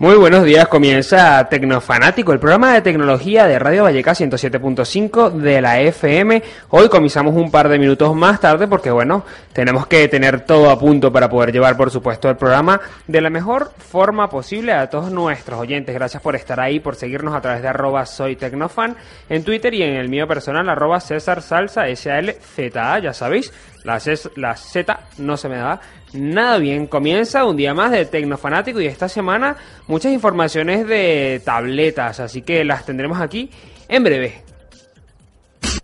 [0.00, 5.78] Muy buenos días, comienza Tecnofanático, el programa de tecnología de Radio Valleca 107.5 de la
[5.78, 6.42] FM.
[6.70, 10.78] Hoy comenzamos un par de minutos más tarde porque, bueno, tenemos que tener todo a
[10.78, 15.12] punto para poder llevar, por supuesto, el programa de la mejor forma posible a todos
[15.12, 15.94] nuestros oyentes.
[15.94, 18.96] Gracias por estar ahí, por seguirnos a través de arroba soy tecnofan
[19.28, 23.52] en Twitter y en el mío personal arroba César Salsa S-A-L-Z-A, ya sabéis,
[23.84, 24.00] la,
[24.36, 25.80] la Z no se me da
[26.12, 26.86] nada bien.
[26.86, 29.56] Comienza un día más de Tecnofanático y esta semana
[29.86, 33.50] muchas informaciones de tabletas, así que las tendremos aquí
[33.88, 34.44] en breve.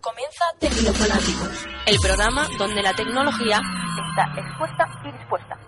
[0.00, 3.60] Comienza Tecnofanáticos, el programa donde la tecnología
[4.10, 5.65] está expuesta y dispuesta.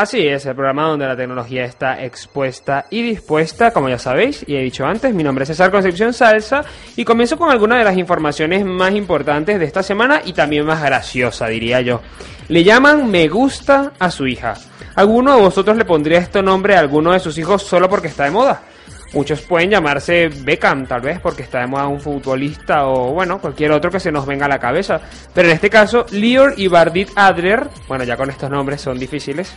[0.00, 4.56] Así es, el programa donde la tecnología está expuesta y dispuesta, como ya sabéis, y
[4.56, 6.64] he dicho antes, mi nombre es César Concepción Salsa
[6.96, 10.82] y comienzo con algunas de las informaciones más importantes de esta semana y también más
[10.82, 12.00] graciosa, diría yo.
[12.48, 14.54] Le llaman me gusta a su hija.
[14.94, 18.24] ¿Alguno de vosotros le pondría este nombre a alguno de sus hijos solo porque está
[18.24, 18.62] de moda?
[19.12, 23.72] Muchos pueden llamarse Beckham, tal vez, porque está de moda un futbolista o, bueno, cualquier
[23.72, 25.00] otro que se nos venga a la cabeza.
[25.34, 29.52] Pero en este caso, Lior y Bardit Adler, bueno, ya con estos nombres son difíciles,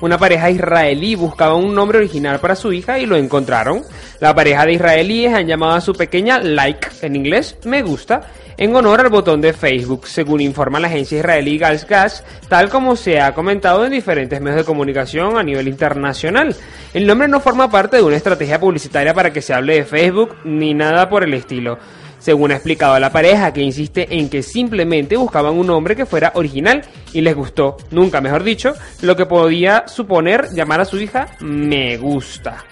[0.00, 3.82] una pareja israelí buscaba un nombre original para su hija y lo encontraron.
[4.18, 8.22] La pareja de israelíes han llamado a su pequeña like, en inglés me gusta,
[8.56, 13.20] en honor al botón de Facebook, según informa la agencia israelí Gas, tal como se
[13.20, 16.54] ha comentado en diferentes medios de comunicación a nivel internacional.
[16.92, 20.36] El nombre no forma parte de una estrategia publicitaria para que se hable de Facebook
[20.44, 21.78] ni nada por el estilo
[22.20, 26.30] según ha explicado la pareja, que insiste en que simplemente buscaban un nombre que fuera
[26.36, 31.28] original y les gustó, nunca mejor dicho, lo que podía suponer llamar a su hija
[31.40, 32.64] Me Gusta.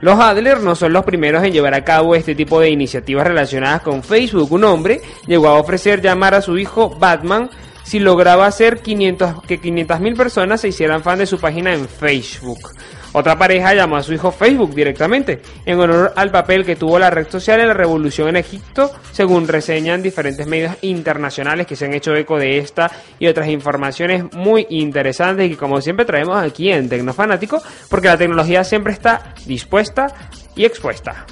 [0.00, 3.80] Los Adler no son los primeros en llevar a cabo este tipo de iniciativas relacionadas
[3.80, 4.52] con Facebook.
[4.52, 7.48] Un hombre llegó a ofrecer llamar a su hijo Batman
[7.82, 12.72] si lograba hacer 500, que 500.000 personas se hicieran fan de su página en Facebook.
[13.18, 17.08] Otra pareja llamó a su hijo Facebook directamente, en honor al papel que tuvo la
[17.08, 21.94] red social en la revolución en Egipto, según reseñan diferentes medios internacionales que se han
[21.94, 26.90] hecho eco de esta y otras informaciones muy interesantes que como siempre traemos aquí en
[26.90, 30.08] Tecnofanático, porque la tecnología siempre está dispuesta
[30.54, 31.24] y expuesta.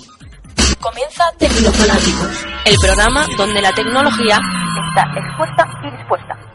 [0.81, 4.41] Comienza Tecnofanáticos, el programa donde la tecnología
[4.89, 6.54] está expuesta y dispuesta.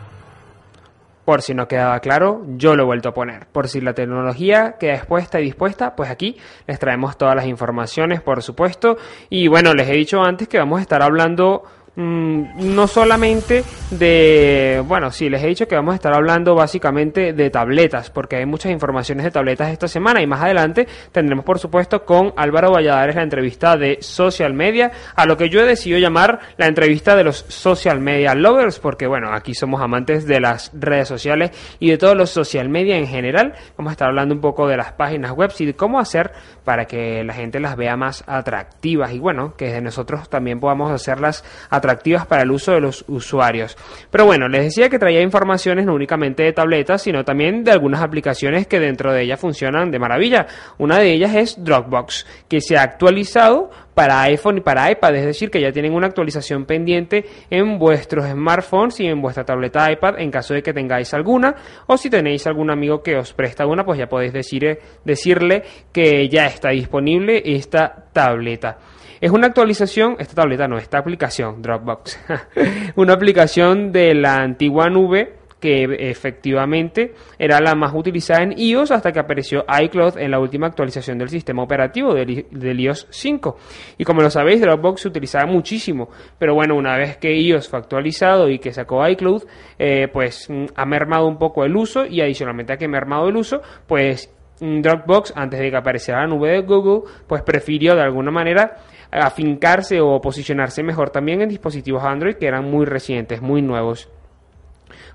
[1.29, 3.45] Por si no quedaba claro, yo lo he vuelto a poner.
[3.51, 6.35] Por si la tecnología queda expuesta y dispuesta, pues aquí
[6.65, 8.97] les traemos todas las informaciones, por supuesto.
[9.29, 11.61] Y bueno, les he dicho antes que vamos a estar hablando
[11.95, 17.33] Mm, no solamente de, bueno, sí, les he dicho que vamos a estar hablando básicamente
[17.33, 21.59] de tabletas, porque hay muchas informaciones de tabletas esta semana y más adelante tendremos por
[21.59, 25.99] supuesto con Álvaro Valladares la entrevista de social media, a lo que yo he decidido
[25.99, 30.71] llamar la entrevista de los social media lovers, porque bueno, aquí somos amantes de las
[30.73, 33.53] redes sociales y de todos los social media en general.
[33.77, 36.31] Vamos a estar hablando un poco de las páginas web y de cómo hacer
[36.63, 41.43] para que la gente las vea más atractivas y bueno, que nosotros también podamos hacerlas
[41.69, 43.77] atractivas activas para el uso de los usuarios.
[44.11, 48.01] Pero bueno, les decía que traía informaciones no únicamente de tabletas, sino también de algunas
[48.01, 50.47] aplicaciones que dentro de ellas funcionan de maravilla.
[50.77, 55.25] Una de ellas es Dropbox, que se ha actualizado para iPhone y para iPad, es
[55.25, 60.19] decir, que ya tienen una actualización pendiente en vuestros smartphones y en vuestra tableta iPad
[60.19, 61.53] en caso de que tengáis alguna,
[61.85, 66.29] o si tenéis algún amigo que os presta una, pues ya podéis decir, decirle que
[66.29, 68.77] ya está disponible esta tableta.
[69.21, 72.19] Es una actualización, esta tableta no, esta aplicación, Dropbox,
[72.95, 79.11] una aplicación de la antigua nube que efectivamente era la más utilizada en iOS hasta
[79.11, 83.57] que apareció iCloud en la última actualización del sistema operativo del, iOS 5.
[83.97, 87.79] Y como lo sabéis, Dropbox se utilizaba muchísimo, pero bueno, una vez que iOS fue
[87.79, 89.43] actualizado y que sacó iCloud,
[89.77, 93.27] eh, pues mm, ha mermado un poco el uso y adicionalmente a que ha mermado
[93.27, 97.95] el uso, pues mm, Dropbox, antes de que apareciera la nube de Google, pues prefirió
[97.95, 98.77] de alguna manera
[99.11, 104.09] afincarse o posicionarse mejor también en dispositivos Android que eran muy recientes, muy nuevos.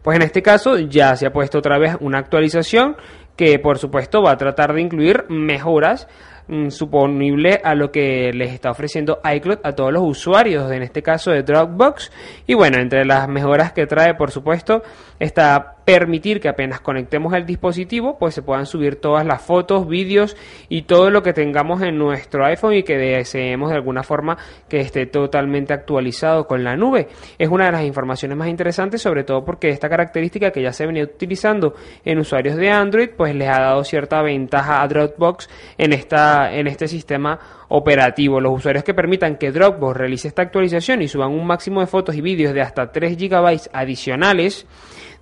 [0.02, 2.96] Pues en este caso ya se ha puesto otra vez una actualización
[3.36, 6.08] que por supuesto va a tratar de incluir mejoras
[6.46, 11.02] mm, suponible a lo que les está ofreciendo iCloud a todos los usuarios, en este
[11.02, 12.12] caso de Dropbox.
[12.46, 14.82] Y bueno, entre las mejoras que trae, por supuesto,
[15.18, 20.36] está permitir que apenas conectemos el dispositivo, pues se puedan subir todas las fotos, vídeos
[20.68, 24.38] y todo lo que tengamos en nuestro iPhone y que deseemos de alguna forma
[24.68, 27.08] que esté totalmente actualizado con la nube.
[27.38, 30.86] Es una de las informaciones más interesantes, sobre todo porque esta característica que ya se
[30.86, 35.48] venía utilizando en usuarios de Android, pues les ha dado cierta ventaja a Dropbox
[35.78, 37.38] en esta en este sistema
[37.68, 38.40] operativo.
[38.40, 42.14] Los usuarios que permitan que Dropbox realice esta actualización y suban un máximo de fotos
[42.16, 44.66] y vídeos de hasta 3 GB adicionales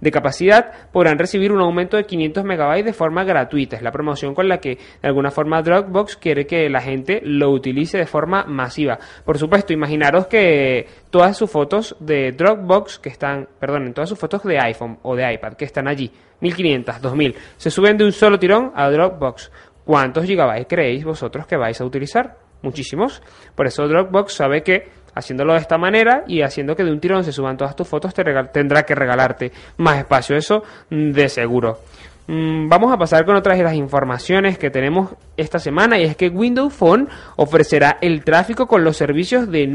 [0.03, 3.77] de capacidad podrán recibir un aumento de 500 megabytes de forma gratuita.
[3.77, 7.51] Es la promoción con la que de alguna forma Dropbox quiere que la gente lo
[7.51, 8.99] utilice de forma masiva.
[9.25, 14.43] Por supuesto, imaginaros que todas sus fotos de Dropbox que están, perdón, todas sus fotos
[14.43, 16.11] de iPhone o de iPad que están allí,
[16.41, 19.53] 1500, 2000, se suben de un solo tirón a Dropbox.
[19.85, 22.39] ¿Cuántos gigabytes creéis vosotros que vais a utilizar?
[22.63, 23.23] Muchísimos.
[23.55, 27.25] Por eso Dropbox sabe que haciéndolo de esta manera y haciendo que de un tirón
[27.25, 30.37] se suban todas tus fotos, te tendrá que regalarte más espacio.
[30.37, 31.81] Eso de seguro.
[32.29, 36.17] Mm, vamos a pasar con otras de las informaciones que tenemos esta semana y es
[36.17, 39.67] que Windows Phone ofrecerá el tráfico con los servicios de,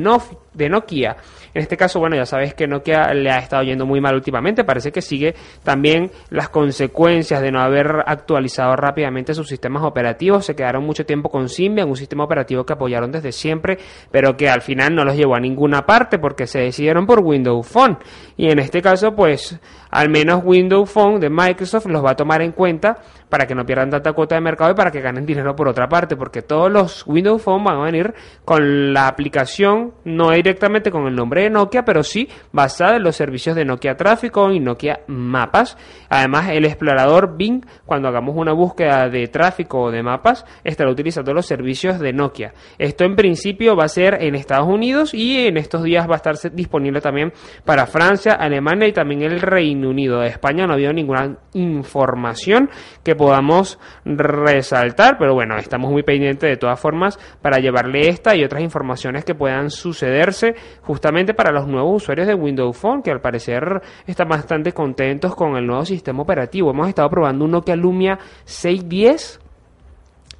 [0.53, 1.17] de Nokia.
[1.53, 4.63] En este caso, bueno, ya sabéis que Nokia le ha estado yendo muy mal últimamente.
[4.63, 5.33] Parece que sigue
[5.63, 10.45] también las consecuencias de no haber actualizado rápidamente sus sistemas operativos.
[10.45, 13.77] Se quedaron mucho tiempo con Symbian, un sistema operativo que apoyaron desde siempre,
[14.11, 17.67] pero que al final no los llevó a ninguna parte porque se decidieron por Windows
[17.67, 17.97] Phone.
[18.37, 19.59] Y en este caso, pues
[19.89, 22.97] al menos Windows Phone de Microsoft los va a tomar en cuenta
[23.29, 25.87] para que no pierdan tanta cuota de mercado y para que ganen dinero por otra
[25.87, 28.13] parte, porque todos los Windows Phone van a venir
[28.45, 33.15] con la aplicación, no directamente con el nombre de Nokia, pero sí basada en los
[33.15, 35.77] servicios de Nokia Tráfico y Nokia Mapas.
[36.09, 41.33] Además, el explorador Bing, cuando hagamos una búsqueda de tráfico o de mapas, estará utilizando
[41.33, 42.53] los servicios de Nokia.
[42.77, 46.17] Esto en principio va a ser en Estados Unidos y en estos días va a
[46.17, 47.33] estar disponible también
[47.65, 50.19] para Francia, Alemania y también el Reino Unido.
[50.19, 52.69] De España no ha habido ninguna información
[53.03, 58.43] que podamos resaltar, pero bueno, estamos muy pendientes de todas formas para llevarle esta y
[58.43, 63.21] otras informaciones que puedan sucederse justamente para los nuevos usuarios de Windows Phone, que al
[63.21, 66.71] parecer están bastante contentos con el nuevo sistema operativo.
[66.71, 69.46] Hemos estado probando un Nokia Lumia 610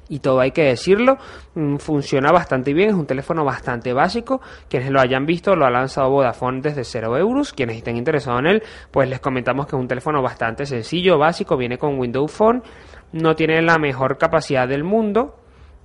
[0.08, 1.18] y todo hay que decirlo,
[1.54, 5.70] mm, funciona bastante bien, es un teléfono bastante básico, quienes lo hayan visto lo ha
[5.70, 9.80] lanzado Vodafone desde 0 euros, quienes estén interesados en él, pues les comentamos que es
[9.80, 12.62] un teléfono bastante sencillo, básico, viene con Windows Phone,
[13.12, 15.37] no tiene la mejor capacidad del mundo,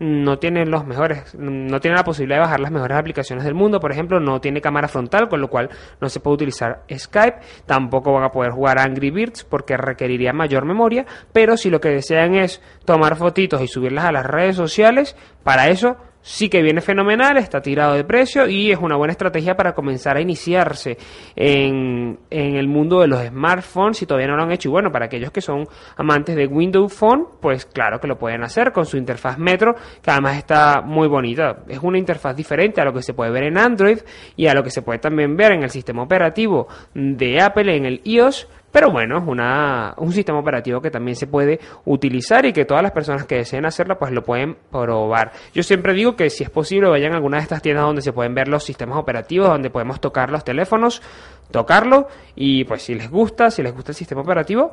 [0.03, 3.79] no tiene los mejores, no tiene la posibilidad de bajar las mejores aplicaciones del mundo,
[3.79, 5.69] por ejemplo, no tiene cámara frontal, con lo cual
[6.01, 10.65] no se puede utilizar Skype, tampoco van a poder jugar Angry Birds porque requeriría mayor
[10.65, 15.15] memoria, pero si lo que desean es tomar fotitos y subirlas a las redes sociales,
[15.44, 19.55] para eso sí que viene fenomenal, está tirado de precio y es una buena estrategia
[19.55, 20.97] para comenzar a iniciarse
[21.35, 24.69] en, en, el mundo de los smartphones si todavía no lo han hecho.
[24.69, 25.67] Y bueno, para aquellos que son
[25.97, 30.11] amantes de Windows Phone, pues claro que lo pueden hacer con su interfaz Metro, que
[30.11, 31.63] además está muy bonita.
[31.67, 33.99] Es una interfaz diferente a lo que se puede ver en Android
[34.37, 37.85] y a lo que se puede también ver en el sistema operativo de Apple en
[37.85, 42.51] el iOS pero bueno, es una, un sistema operativo que también se puede utilizar y
[42.51, 45.31] que todas las personas que deseen hacerlo pues lo pueden probar.
[45.53, 48.11] Yo siempre digo que si es posible vayan a alguna de estas tiendas donde se
[48.13, 51.03] pueden ver los sistemas operativos, donde podemos tocar los teléfonos,
[51.51, 54.71] tocarlo y pues si les gusta, si les gusta el sistema operativo,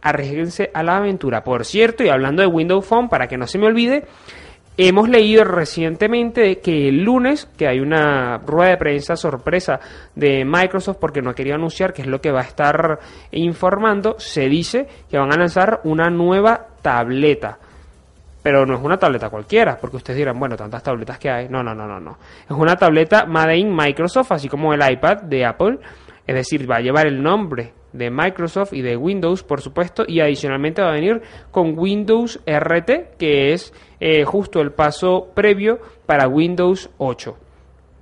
[0.00, 1.42] arriesguense a la aventura.
[1.42, 4.04] Por cierto, y hablando de Windows Phone, para que no se me olvide,
[4.82, 9.78] Hemos leído recientemente que el lunes, que hay una rueda de prensa sorpresa
[10.14, 12.98] de Microsoft porque no quería anunciar qué es lo que va a estar
[13.30, 17.58] informando, se dice que van a lanzar una nueva tableta.
[18.42, 21.46] Pero no es una tableta cualquiera, porque ustedes dirán, bueno, tantas tabletas que hay.
[21.50, 22.16] No, no, no, no, no.
[22.48, 25.78] Es una tableta Made in Microsoft, así como el iPad de Apple.
[26.26, 30.20] Es decir, va a llevar el nombre de Microsoft y de Windows, por supuesto, y
[30.20, 36.28] adicionalmente va a venir con Windows RT, que es eh, justo el paso previo para
[36.28, 37.36] Windows 8.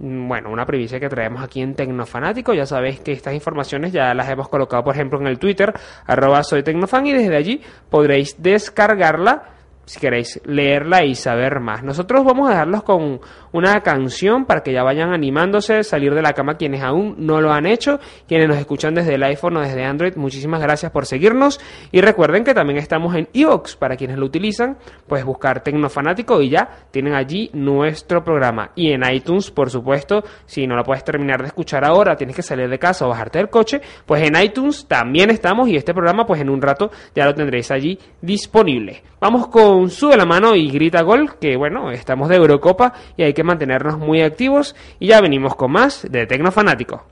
[0.01, 2.55] Mm, bueno, una previsión que traemos aquí en Tecnofanático.
[2.55, 5.73] Ya sabéis que estas informaciones ya las hemos colocado, por ejemplo, en el Twitter,
[6.07, 9.55] arroba soy Tecnofan, y desde allí podréis descargarla
[9.89, 11.83] si queréis leerla y saber más.
[11.83, 13.21] Nosotros vamos a dejarlos con
[13.53, 17.53] una canción para que ya vayan animándose, salir de la cama quienes aún no lo
[17.53, 20.15] han hecho, quienes nos escuchan desde el iPhone o desde Android.
[20.17, 21.61] Muchísimas gracias por seguirnos
[21.93, 26.51] y recuerden que también estamos en iVoox para quienes lo utilizan, pues buscar Tecnofanático y
[26.51, 28.71] ya tienen allí nuestro programa.
[28.75, 32.43] Y en iTunes, por supuesto, si no lo puedes terminar de escuchar ahora, tienes que
[32.43, 36.27] salir de casa o bajarte del coche, pues en iTunes también estamos y este programa
[36.27, 39.03] pues en un rato ya lo tendréis allí disponible.
[39.21, 43.35] Vamos con Sube la mano y grita gol, que bueno, estamos de Eurocopa y hay
[43.35, 47.05] que mantenernos muy activos y ya venimos con más de Tecnofanático.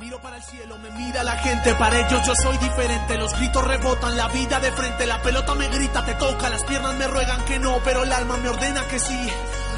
[0.00, 3.18] Miro para el cielo, me mira la gente para ellos yo soy diferente.
[3.18, 6.94] Los gritos rebotan, la vida de frente, la pelota me grita, te toca, las piernas
[6.94, 9.28] me ruegan que no, pero el alma me ordena que sí.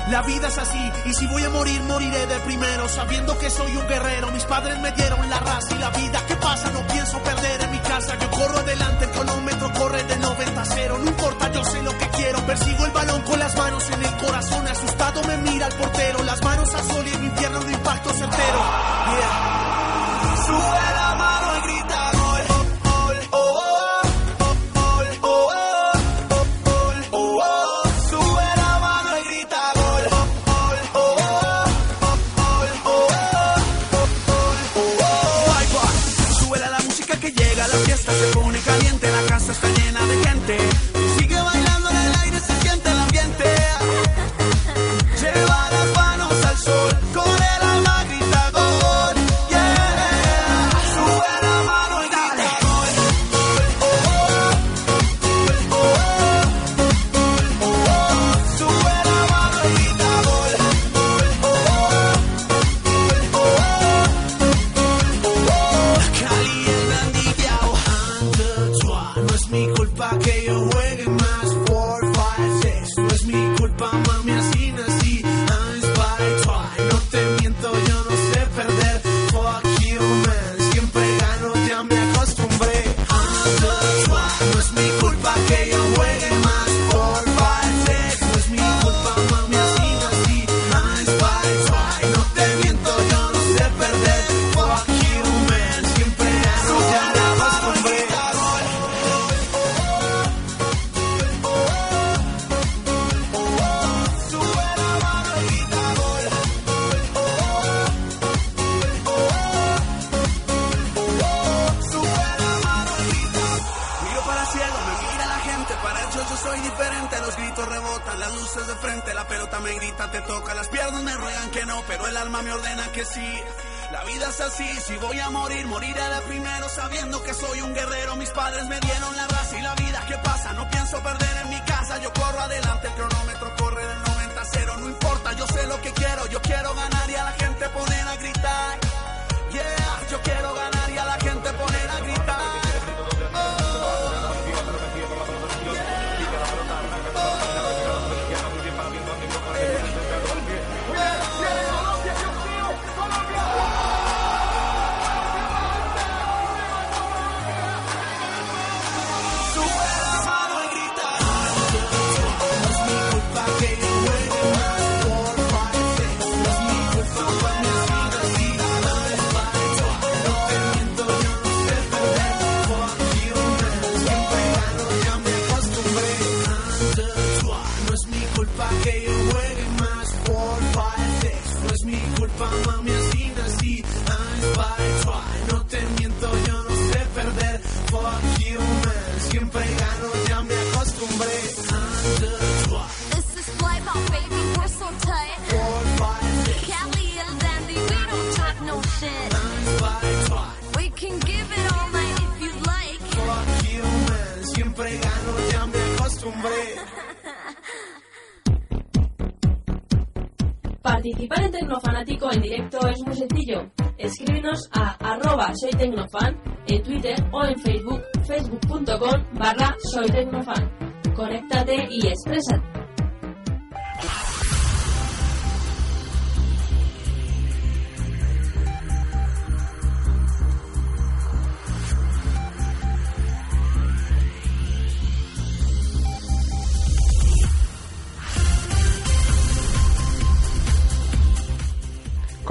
[0.09, 3.77] La vida es así, y si voy a morir, moriré de primero, sabiendo que soy
[3.77, 4.31] un guerrero.
[4.33, 6.21] Mis padres me dieron la raza y la vida.
[6.27, 6.71] ¿Qué pasa?
[6.73, 8.19] No pienso perder en mi casa.
[8.19, 10.99] Yo corro adelante, el cronómetro corre de 90 a 0.
[10.99, 12.39] No importa, yo sé lo que quiero.
[12.41, 13.90] Persigo el balón con las manos
[15.11, 15.21] en.
[15.21, 16.23] Asustado me mira el portero.
[16.25, 18.59] Las manos a sol y el infierno de impacto certero.
[19.11, 20.90] Yeah.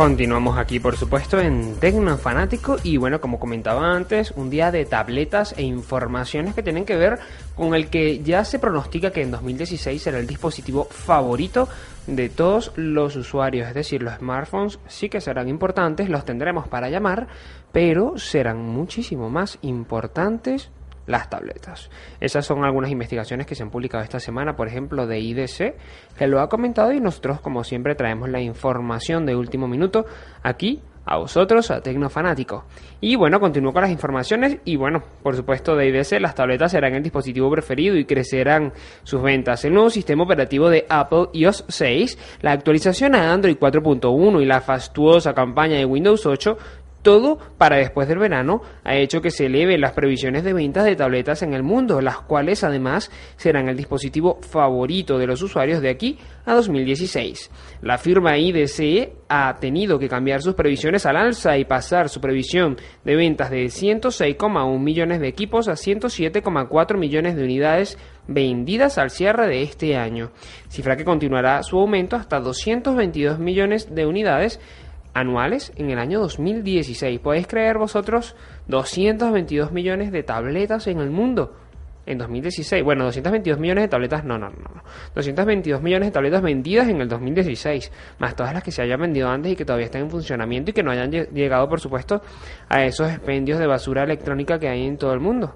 [0.09, 5.53] Continuamos aquí, por supuesto, en Tecnofanático y bueno, como comentaba antes, un día de tabletas
[5.55, 7.19] e informaciones que tienen que ver
[7.55, 11.69] con el que ya se pronostica que en 2016 será el dispositivo favorito
[12.07, 16.89] de todos los usuarios, es decir, los smartphones sí que serán importantes, los tendremos para
[16.89, 17.27] llamar,
[17.71, 20.71] pero serán muchísimo más importantes
[21.09, 21.89] las tabletas.
[22.21, 25.75] Esas son algunas investigaciones que se han publicado esta semana, por ejemplo, de IDC,
[26.17, 30.05] que lo ha comentado y nosotros, como siempre, traemos la información de último minuto
[30.43, 32.65] aquí a vosotros, a Tecnofanático.
[33.01, 36.93] Y bueno, continúo con las informaciones y bueno, por supuesto de IDC, las tabletas serán
[36.93, 39.65] el dispositivo preferido y crecerán sus ventas.
[39.65, 44.61] El nuevo sistema operativo de Apple iOS 6, la actualización a Android 4.1 y la
[44.61, 46.57] fastuosa campaña de Windows 8
[47.01, 50.97] Todo para después del verano ha hecho que se eleven las previsiones de ventas de
[50.97, 55.89] tabletas en el mundo, las cuales además serán el dispositivo favorito de los usuarios de
[55.89, 57.51] aquí a 2016.
[57.81, 62.77] La firma IDC ha tenido que cambiar sus previsiones al alza y pasar su previsión
[63.05, 69.47] de ventas de 106,1 millones de equipos a 107,4 millones de unidades vendidas al cierre
[69.47, 70.31] de este año,
[70.67, 74.59] cifra que continuará su aumento hasta 222 millones de unidades
[75.19, 77.19] anuales en el año 2016.
[77.19, 78.35] ¿Podéis creer vosotros
[78.67, 81.55] 222 millones de tabletas en el mundo?
[82.05, 84.81] En 2016, bueno, 222 millones de tabletas, no, no, no, no.
[85.13, 89.29] 222 millones de tabletas vendidas en el 2016, más todas las que se hayan vendido
[89.29, 92.21] antes y que todavía están en funcionamiento y que no hayan lle- llegado, por supuesto,
[92.67, 95.53] a esos expendios de basura electrónica que hay en todo el mundo.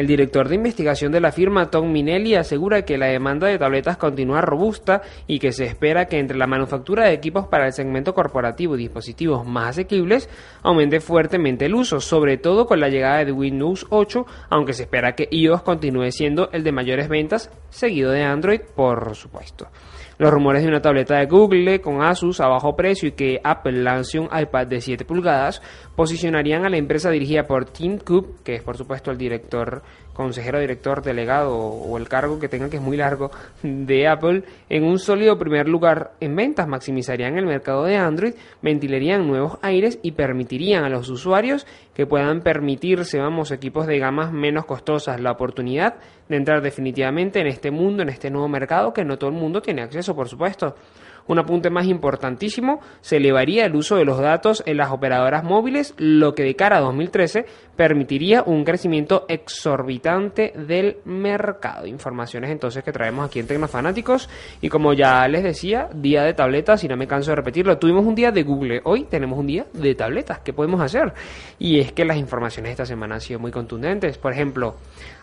[0.00, 3.98] El director de investigación de la firma, Tom Minelli, asegura que la demanda de tabletas
[3.98, 8.14] continúa robusta y que se espera que entre la manufactura de equipos para el segmento
[8.14, 10.30] corporativo y dispositivos más asequibles
[10.62, 15.14] aumente fuertemente el uso, sobre todo con la llegada de Windows 8, aunque se espera
[15.14, 19.68] que iOS continúe siendo el de mayores ventas, seguido de Android, por supuesto.
[20.20, 23.82] Los rumores de una tableta de Google con Asus a bajo precio y que Apple
[23.82, 25.62] lance un iPad de 7 pulgadas
[25.96, 29.82] posicionarían a la empresa dirigida por Tim Cook, que es por supuesto el director,
[30.20, 33.30] consejero director delegado o el cargo que tenga que es muy largo
[33.62, 39.26] de Apple, en un sólido primer lugar en ventas, maximizarían el mercado de Android, ventilarían
[39.26, 44.66] nuevos aires y permitirían a los usuarios que puedan permitirse, vamos, equipos de gamas menos
[44.66, 45.94] costosas la oportunidad
[46.28, 49.62] de entrar definitivamente en este mundo, en este nuevo mercado que no todo el mundo
[49.62, 50.74] tiene acceso, por supuesto.
[51.26, 55.94] Un apunte más importantísimo, se elevaría el uso de los datos en las operadoras móviles,
[55.96, 57.46] lo que de cara a 2013
[57.76, 61.86] permitiría un crecimiento exorbitante del mercado.
[61.86, 64.28] Informaciones entonces que traemos aquí en Tecnofanáticos
[64.60, 68.04] y como ya les decía, día de tabletas y no me canso de repetirlo, tuvimos
[68.04, 71.14] un día de Google, hoy tenemos un día de tabletas, ¿qué podemos hacer?
[71.58, 74.76] Y es que las informaciones esta semana han sido muy contundentes, por ejemplo,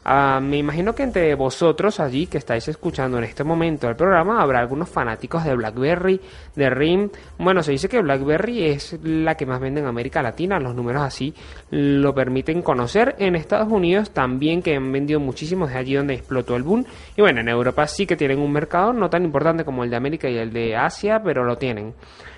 [0.04, 4.42] Ah, me imagino que entre vosotros allí que estáis escuchando en este momento el programa
[4.42, 6.22] habrá algunos fanáticos de BlackBerry,
[6.56, 7.10] de RIM.
[7.38, 11.04] Bueno, se dice que BlackBerry es la que más vende en América Latina, los números
[11.04, 11.34] así
[11.70, 13.16] lo permiten conocer.
[13.20, 16.86] En Estados Unidos también que han vendido muchísimos de allí donde explotó el boom.
[17.16, 19.98] Y bueno, en Europa sí que tienen un mercado no tan importante como el de
[19.98, 21.94] América y el de Asia, pero lo tienen.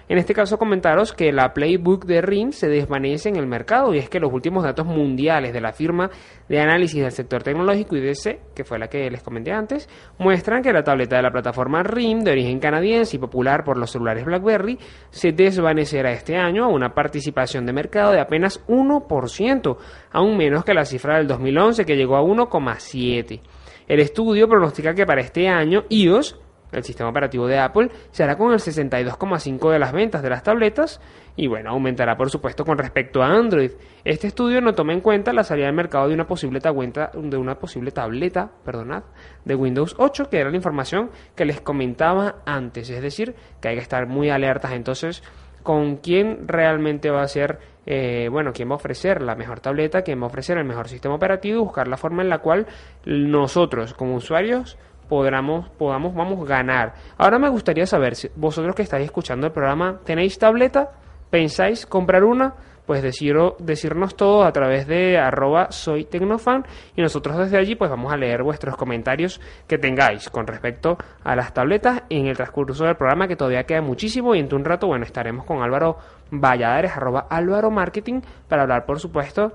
[0.10, 4.00] En este caso comentaros que la Playbook de RIM se desvanece en el mercado y
[4.00, 6.10] es que los últimos datos mundiales de la firma
[6.48, 10.74] de análisis del sector tecnológico IDC, que fue la que les comenté antes, muestran que
[10.74, 14.80] la tableta de la plataforma RIM de origen canadiense y popular por los celulares BlackBerry
[15.12, 19.78] se desvanecerá este año a una participación de mercado de apenas 1%,
[20.12, 23.42] aún menos que la cifra del 2011 que llegó a 1,7%.
[23.88, 26.40] El estudio pronostica que para este año iOS
[26.72, 30.44] el sistema operativo de Apple se hará con el 62,5 de las ventas de las
[30.44, 31.02] tabletas
[31.36, 33.72] y bueno, aumentará por supuesto con respecto a Android.
[34.04, 37.38] Este estudio no toma en cuenta la salida al mercado de una posible tableta, de
[37.38, 39.04] una posible tableta, perdonad,
[39.46, 43.76] de Windows 8, que era la información que les comentaba antes, es decir, que hay
[43.76, 45.24] que estar muy alertas entonces
[45.64, 50.04] con quién realmente va a ser eh, bueno, quién va a ofrecer la mejor tableta,
[50.04, 52.68] quién va a ofrecer el mejor sistema operativo buscar la forma en la cual
[53.06, 54.78] nosotros como usuarios
[55.10, 56.94] podamos, podamos, vamos, ganar.
[57.18, 60.92] Ahora me gustaría saber, si vosotros que estáis escuchando el programa, ¿tenéis tableta?
[61.30, 62.54] ¿Pensáis comprar una?
[62.86, 67.92] Pues deciro, decirnos todo a través de arroba soy tecnofan y nosotros desde allí pues
[67.92, 72.86] vamos a leer vuestros comentarios que tengáis con respecto a las tabletas en el transcurso
[72.86, 75.98] del programa que todavía queda muchísimo y en un rato bueno estaremos con Álvaro
[76.32, 79.54] Valladares arroba Álvaro Marketing para hablar por supuesto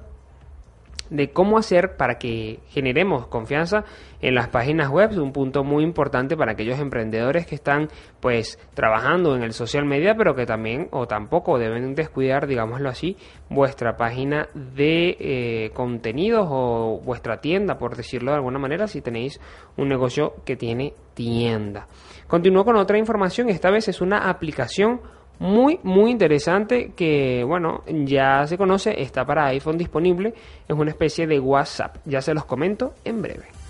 [1.14, 3.84] de cómo hacer para que generemos confianza
[4.20, 9.36] en las páginas web, un punto muy importante para aquellos emprendedores que están pues trabajando
[9.36, 13.16] en el social media, pero que también o tampoco deben descuidar, digámoslo así,
[13.48, 19.40] vuestra página de eh, contenidos o vuestra tienda, por decirlo de alguna manera, si tenéis
[19.76, 21.86] un negocio que tiene tienda.
[22.26, 25.00] Continúo con otra información, esta vez es una aplicación
[25.38, 30.34] muy muy interesante que bueno ya se conoce está para iPhone disponible.
[30.68, 31.96] Es una especie de WhatsApp.
[32.04, 33.63] Ya se los comento en breve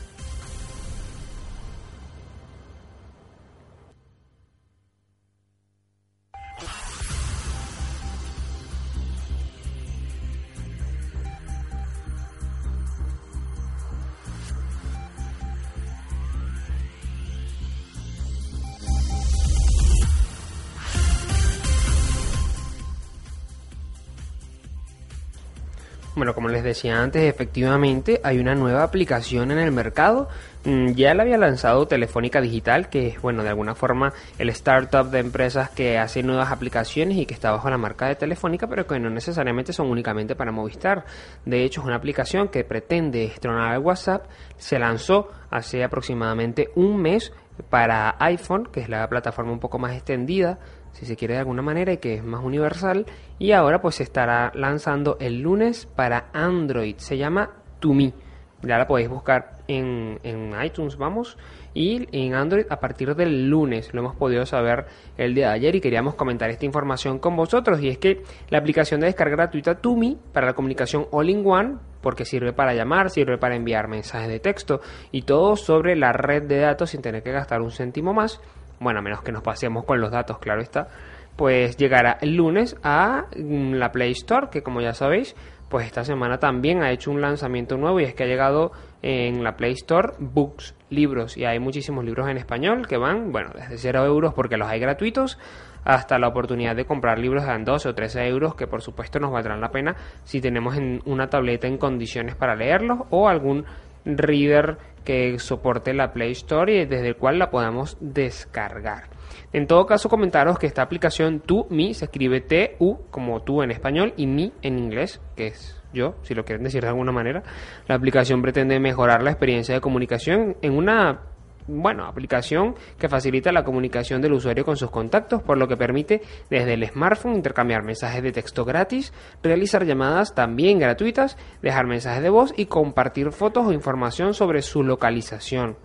[26.24, 30.30] Bueno, como les decía antes, efectivamente hay una nueva aplicación en el mercado.
[30.64, 35.10] Mm, Ya la había lanzado Telefónica Digital, que es, bueno, de alguna forma el startup
[35.10, 38.87] de empresas que hace nuevas aplicaciones y que está bajo la marca de Telefónica, pero
[38.87, 41.04] que no necesariamente son únicamente para Movistar.
[41.44, 44.24] De hecho, es una aplicación que pretende destronar el WhatsApp.
[44.56, 47.34] Se lanzó hace aproximadamente un mes
[47.68, 50.58] para iPhone, que es la plataforma un poco más extendida,
[50.94, 53.04] si se quiere de alguna manera, y que es más universal.
[53.38, 56.96] Y ahora pues se estará lanzando el lunes para Android.
[56.98, 58.14] Se llama Tumi.
[58.62, 61.37] Ya la podéis buscar en, en iTunes, vamos.
[61.74, 63.92] Y en Android a partir del lunes.
[63.92, 64.87] Lo hemos podido saber
[65.18, 67.80] el día de ayer y queríamos comentar esta información con vosotros.
[67.83, 72.52] Y es que la aplicación de descarga gratuita Tumi para la comunicación All-in-One, porque sirve
[72.52, 74.80] para llamar, sirve para enviar mensajes de texto
[75.11, 78.40] y todo sobre la red de datos sin tener que gastar un céntimo más.
[78.80, 80.88] Bueno, a menos que nos pasemos con los datos, claro está.
[81.37, 85.34] Pues llegará el lunes a mm, la Play Store, que como ya sabéis,
[85.68, 89.42] pues esta semana también ha hecho un lanzamiento nuevo y es que ha llegado en
[89.42, 93.78] la Play Store books, libros, y hay muchísimos libros en español que van, bueno, desde
[93.78, 95.38] 0 euros porque los hay gratuitos,
[95.84, 99.30] hasta la oportunidad de comprar libros a 12 o 13 euros que por supuesto nos
[99.30, 103.64] valdrán la pena si tenemos en una tableta en condiciones para leerlos o algún
[104.05, 109.05] reader que soporte la Play Store y desde el cual la podamos descargar.
[109.53, 113.71] En todo caso, comentaros que esta aplicación Tu Mi se escribe T-U como tú en
[113.71, 117.43] español y Mi en inglés, que es yo, si lo quieren decir de alguna manera.
[117.87, 121.21] La aplicación pretende mejorar la experiencia de comunicación en una
[121.66, 126.22] bueno, aplicación que facilita la comunicación del usuario con sus contactos, por lo que permite
[126.50, 132.31] desde el smartphone intercambiar mensajes de texto gratis, realizar llamadas también gratuitas, dejar mensajes de
[132.31, 135.77] voz y compartir fotos o información sobre su localización.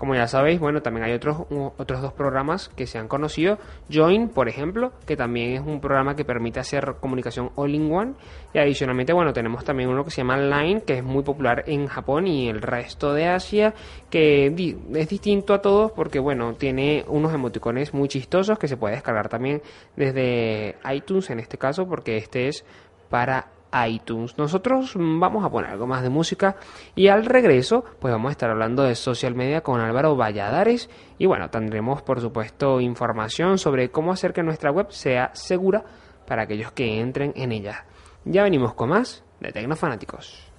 [0.00, 1.42] Como ya sabéis, bueno, también hay otros,
[1.76, 3.58] otros dos programas que se han conocido.
[3.92, 8.14] Join, por ejemplo, que también es un programa que permite hacer comunicación all-in-one.
[8.54, 11.86] Y adicionalmente, bueno, tenemos también uno que se llama Line, que es muy popular en
[11.86, 13.74] Japón y el resto de Asia,
[14.08, 18.94] que es distinto a todos porque, bueno, tiene unos emoticones muy chistosos que se puede
[18.94, 19.60] descargar también
[19.96, 22.64] desde iTunes en este caso, porque este es
[23.10, 23.48] para
[23.86, 24.36] iTunes.
[24.38, 26.56] Nosotros mm, vamos a poner algo más de música
[26.94, 31.26] y al regreso pues vamos a estar hablando de social media con Álvaro Valladares y
[31.26, 35.84] bueno, tendremos por supuesto información sobre cómo hacer que nuestra web sea segura
[36.26, 37.86] para aquellos que entren en ella.
[38.24, 40.49] Ya venimos con más de Tecnofanáticos.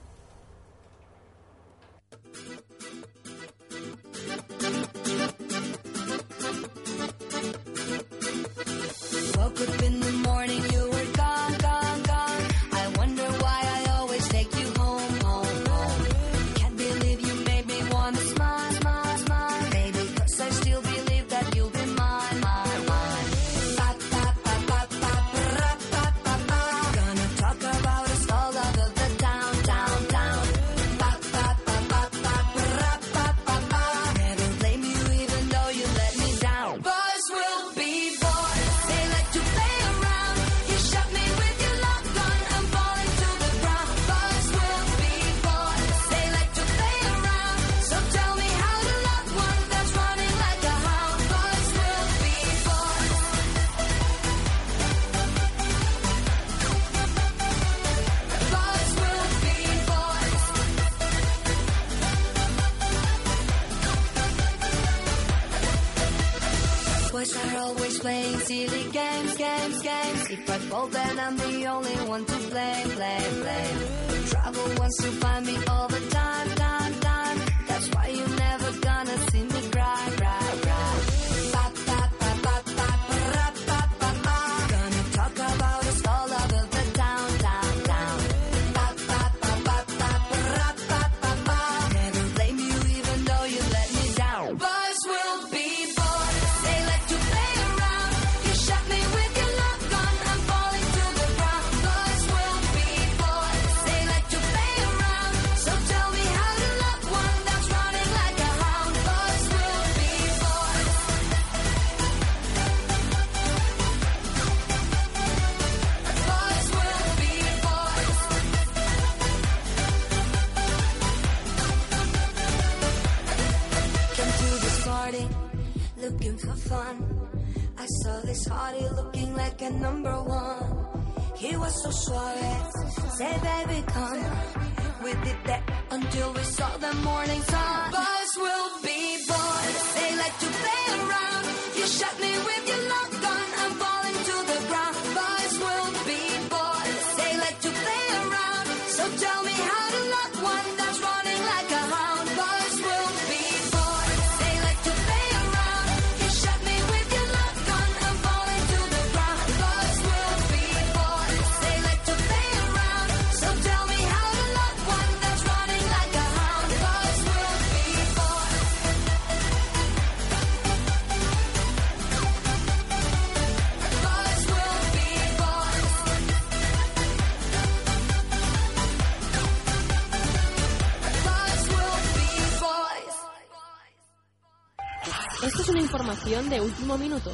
[185.43, 187.31] Esto es una información de último minuto.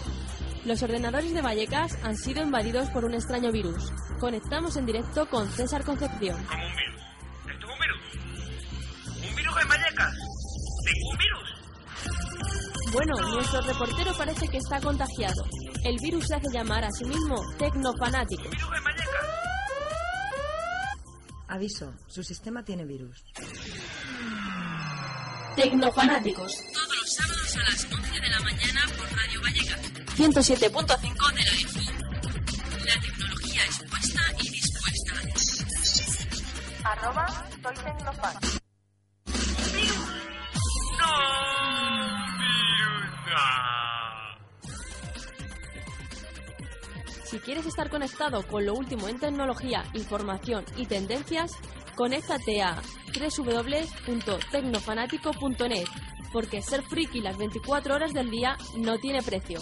[0.64, 3.92] Los ordenadores de Vallecas han sido invadidos por un extraño virus.
[4.20, 6.42] Conectamos en directo con César Concepción.
[6.46, 7.02] Como un virus.
[7.52, 9.30] ¿Esto es un virus?
[9.30, 10.14] ¿Un virus en Vallecas?
[10.86, 12.94] ¿Tengo un virus?
[12.94, 15.44] Bueno, nuestro reportero parece que está contagiado.
[15.84, 18.50] El virus se hace llamar a sí mismo Tecnofanático.
[18.50, 19.26] ¿Virus en Vallecas?
[21.50, 23.22] Aviso, su sistema tiene virus.
[25.58, 26.54] Tecnofanáticos.
[27.08, 29.80] Los sábados a las 11 de la mañana por Radio Vallecas.
[30.18, 31.92] 107.5 de la FM.
[32.84, 35.14] La tecnología es puesta y dispuesta.
[36.84, 38.34] Arroba soy Tecnofan.
[47.24, 51.54] Si quieres estar conectado con lo último en tecnología, información y tendencias,
[51.98, 52.82] conéctate a
[53.20, 55.88] www.tecnofanático.net,
[56.32, 59.60] porque ser friki las 24 horas del día no tiene precio.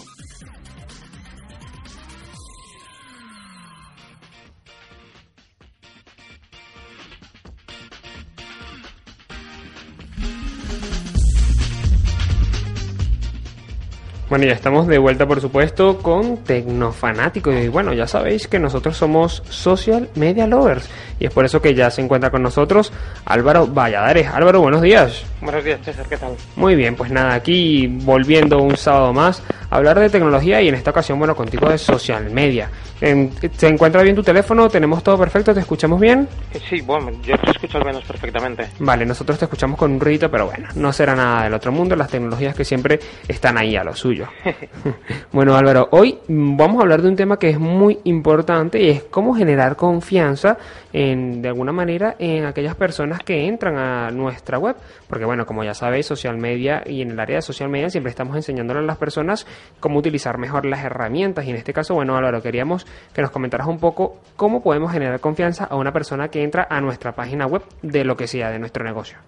[14.28, 17.52] Bueno, ya estamos de vuelta, por supuesto, con Tecnofanático.
[17.52, 20.90] Y bueno, ya sabéis que nosotros somos Social Media Lovers.
[21.20, 22.92] Y es por eso que ya se encuentra con nosotros
[23.24, 24.26] Álvaro Valladares.
[24.26, 25.22] Álvaro, buenos días.
[25.40, 26.34] Buenos días, César, ¿qué tal?
[26.56, 29.44] Muy bien, pues nada, aquí volviendo un sábado más
[29.76, 32.70] hablar de tecnología y en esta ocasión, bueno, contigo de social media.
[33.00, 34.68] Em, ¿Se encuentra bien tu teléfono?
[34.68, 35.52] ¿Tenemos todo perfecto?
[35.54, 36.28] ¿Te escuchamos bien?
[36.52, 38.68] Eh, Sí, bueno, yo te escucho al menos perfectamente.
[38.80, 41.94] Vale, nosotros te escuchamos con un ruido, pero bueno, no será nada del otro mundo,
[41.94, 44.26] las tecnologías que siempre están ahí a lo suyo.
[45.32, 49.04] bueno, Álvaro, hoy vamos a hablar de un tema que es muy importante y es
[49.04, 50.56] cómo generar confianza
[50.92, 54.76] en, de alguna manera en aquellas personas que entran a nuestra web.
[55.08, 58.10] Porque bueno, como ya sabéis, social media y en el área de social media siempre
[58.10, 59.46] estamos enseñándole a las personas
[59.80, 63.66] cómo utilizar mejor las herramientas y en este caso, bueno, Álvaro, queríamos que nos comentaras
[63.66, 67.62] un poco cómo podemos generar confianza a una persona que entra a nuestra página web
[67.82, 69.18] de lo que sea, de nuestro negocio.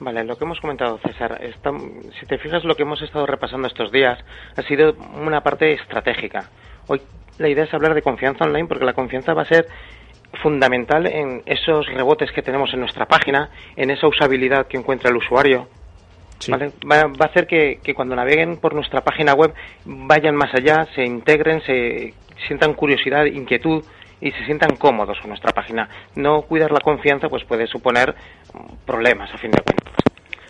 [0.00, 1.72] Vale, lo que hemos comentado, César, está-
[2.18, 4.18] si te fijas lo que hemos estado repasando estos días,
[4.56, 6.44] ha sido una parte estratégica.
[6.86, 7.02] Hoy
[7.38, 9.66] la idea es hablar de confianza online porque la confianza va a ser
[10.42, 15.16] fundamental en esos rebotes que tenemos en nuestra página, en esa usabilidad que encuentra el
[15.16, 15.68] usuario.
[16.40, 16.50] Sí.
[16.50, 16.72] ¿vale?
[16.90, 20.86] Va, va a hacer que, que cuando naveguen por nuestra página web vayan más allá,
[20.94, 22.14] se integren, se
[22.48, 23.84] sientan curiosidad, inquietud
[24.20, 25.88] y se sientan cómodos con nuestra página.
[26.14, 28.14] No cuidar la confianza pues puede suponer
[28.84, 29.94] problemas a fin de cuentas.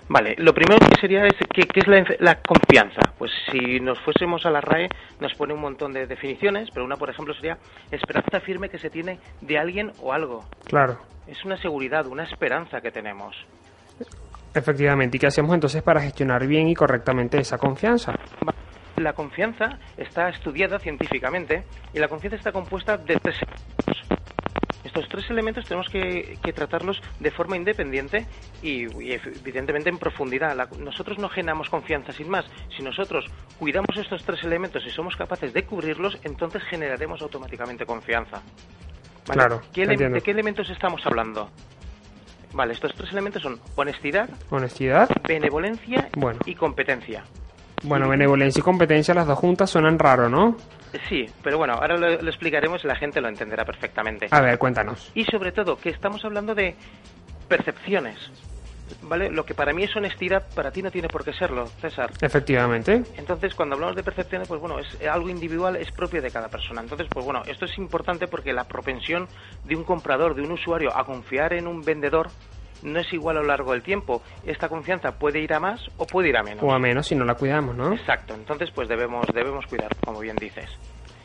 [0.09, 3.01] Vale, lo primero que sería es ¿qué, qué es la, la confianza?
[3.17, 4.89] Pues si nos fuésemos a la RAE
[5.21, 7.59] nos pone un montón de definiciones, pero una por ejemplo sería
[7.93, 10.45] esperanza firme que se tiene de alguien o algo.
[10.65, 10.99] Claro.
[11.29, 13.37] Es una seguridad, una esperanza que tenemos.
[14.55, 18.15] Efectivamente, ¿y qué hacemos entonces para gestionar bien y correctamente esa confianza?
[18.97, 24.21] La confianza está estudiada científicamente y la confianza está compuesta de tres elementos.
[24.83, 28.27] Estos tres elementos tenemos que, que tratarlos de forma independiente
[28.61, 30.57] y, y evidentemente en profundidad.
[30.57, 32.45] La- nosotros no generamos confianza sin más.
[32.77, 33.27] Si nosotros
[33.59, 38.43] cuidamos estos tres elementos y somos capaces de cubrirlos, entonces generaremos automáticamente confianza.
[39.29, 39.39] ¿Vale?
[39.39, 40.17] Claro, ¿Qué ele- entiendo.
[40.17, 41.51] ¿De qué elementos estamos hablando?
[42.53, 45.09] Vale, estos tres elementos son honestidad, Honestidad.
[45.27, 46.41] benevolencia Bueno.
[46.45, 47.23] y competencia.
[47.83, 50.57] Bueno, benevolencia y competencia, las dos juntas suenan raro, ¿no?
[51.09, 54.27] Sí, pero bueno, ahora lo, lo explicaremos y la gente lo entenderá perfectamente.
[54.31, 55.11] A ver, cuéntanos.
[55.15, 56.75] Y sobre todo, que estamos hablando de
[57.49, 58.19] percepciones.
[59.03, 59.31] ¿Vale?
[59.31, 62.11] Lo que para mí es honestidad, para ti no tiene por qué serlo, César.
[62.21, 63.03] Efectivamente.
[63.17, 66.81] Entonces, cuando hablamos de percepciones, pues bueno, es algo individual, es propio de cada persona.
[66.81, 69.29] Entonces, pues bueno, esto es importante porque la propensión
[69.65, 72.29] de un comprador, de un usuario, a confiar en un vendedor
[72.83, 74.23] no es igual a lo largo del tiempo.
[74.45, 76.65] Esta confianza puede ir a más o puede ir a menos.
[76.65, 77.93] O a menos si no la cuidamos, ¿no?
[77.93, 78.35] Exacto.
[78.35, 80.71] Entonces, pues debemos, debemos cuidar, como bien dices.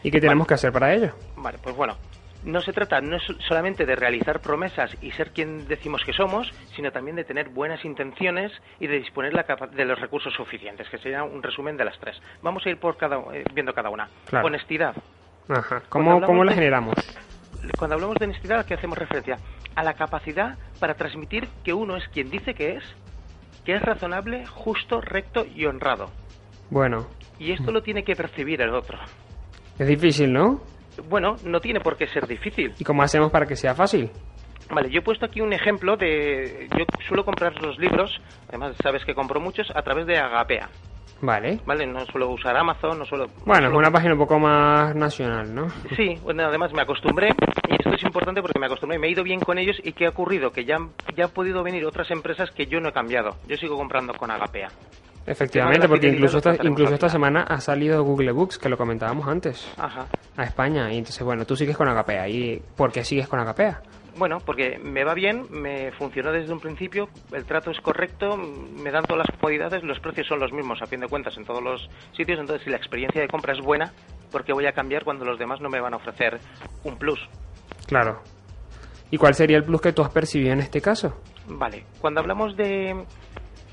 [0.04, 1.13] ¿Y qué tenemos que hacer para ello?
[1.38, 1.97] Vale, pues bueno,
[2.46, 6.52] no se trata no es solamente de realizar promesas y ser quien decimos que somos,
[6.76, 10.88] sino también de tener buenas intenciones y de disponer la capa- de los recursos suficientes,
[10.90, 12.18] que sería un resumen de las tres.
[12.42, 14.08] Vamos a ir por cada, eh, viendo cada una.
[14.28, 14.46] Claro.
[14.46, 14.96] Honestidad.
[15.50, 15.82] Ajá.
[15.82, 16.96] Cuando ¿Cómo, hablamos cómo la de- generamos?
[17.78, 19.38] Cuando hablamos de honestidad, ¿a qué hacemos referencia?
[19.76, 22.84] A la capacidad para transmitir que uno es quien dice que es,
[23.66, 26.12] que es razonable, justo, recto y honrado.
[26.70, 27.08] Bueno,
[27.40, 28.98] Y esto lo tiene que percibir el otro.
[29.80, 30.62] es difícil, ¿no?
[31.10, 32.74] Bueno, no tiene por qué ser difícil.
[32.80, 34.10] ¿Y cómo hacemos para que sea fácil?
[34.70, 36.68] Vale, yo he puesto aquí un ejemplo de...
[36.78, 38.12] Yo suelo comprar los libros,
[38.50, 40.70] además sabes que compro muchos, a través de Agapea.
[41.22, 41.60] Vale.
[41.66, 43.28] Vale, no suelo usar Amazon, no suelo...
[43.46, 45.70] Bueno, no es suelo- una página un poco más nacional, ¿no?
[45.96, 47.30] Sí, bueno, además me acostumbré,
[47.70, 50.08] y esto es importante porque me acostumbré, me he ido bien con ellos y ¿qué
[50.08, 50.52] ha ocurrido?
[50.52, 50.78] Que ya,
[51.16, 53.36] ya han podido venir otras empresas que yo no he cambiado.
[53.48, 54.70] Yo sigo comprando con Agapea.
[55.28, 59.74] Efectivamente, porque incluso esta, incluso esta semana ha salido Google Books, que lo comentábamos antes,
[59.78, 60.06] Ajá.
[60.38, 60.92] a España.
[60.94, 62.30] Y entonces, bueno, tú sigues con Agapea.
[62.30, 63.82] ¿Y por qué sigues con Agapea?
[64.18, 68.90] Bueno, porque me va bien, me funcionó desde un principio, el trato es correcto, me
[68.90, 71.62] dan todas las comodidades, los precios son los mismos a fin de cuentas en todos
[71.62, 73.92] los sitios, entonces si la experiencia de compra es buena,
[74.32, 76.40] ¿por qué voy a cambiar cuando los demás no me van a ofrecer
[76.86, 77.20] un plus?
[77.88, 78.22] Claro.
[79.12, 81.22] ¿Y cuál sería el plus que tú has percibido en este caso?
[81.50, 82.96] Vale, cuando hablamos de,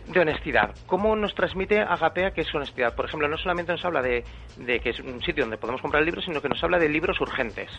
[0.07, 2.95] de honestidad, ¿cómo nos transmite Agapea que es honestidad?
[2.95, 4.25] Por ejemplo, no solamente nos habla de,
[4.57, 7.21] de que es un sitio donde podemos comprar libros, sino que nos habla de libros
[7.21, 7.71] urgentes.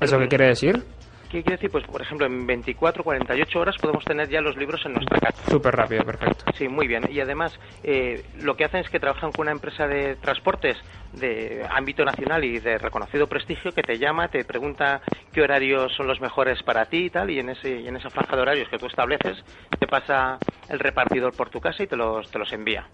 [0.00, 0.84] ¿Eso qué quiere decir?
[1.30, 1.70] ¿Qué quiere decir?
[1.70, 5.50] Pues, por ejemplo, en 24, 48 horas podemos tener ya los libros en nuestra casa.
[5.50, 6.44] Súper rápido, perfecto.
[6.56, 7.04] Sí, muy bien.
[7.10, 10.76] Y además, eh, lo que hacen es que trabajan con una empresa de transportes
[11.12, 15.00] de ámbito nacional y de reconocido prestigio que te llama, te pregunta
[15.32, 18.10] qué horarios son los mejores para ti y tal, y en, ese, y en esa
[18.10, 19.42] franja de horarios que tú estableces,
[19.78, 22.86] te pasa el repartidor por tu casa y te los, te los envía.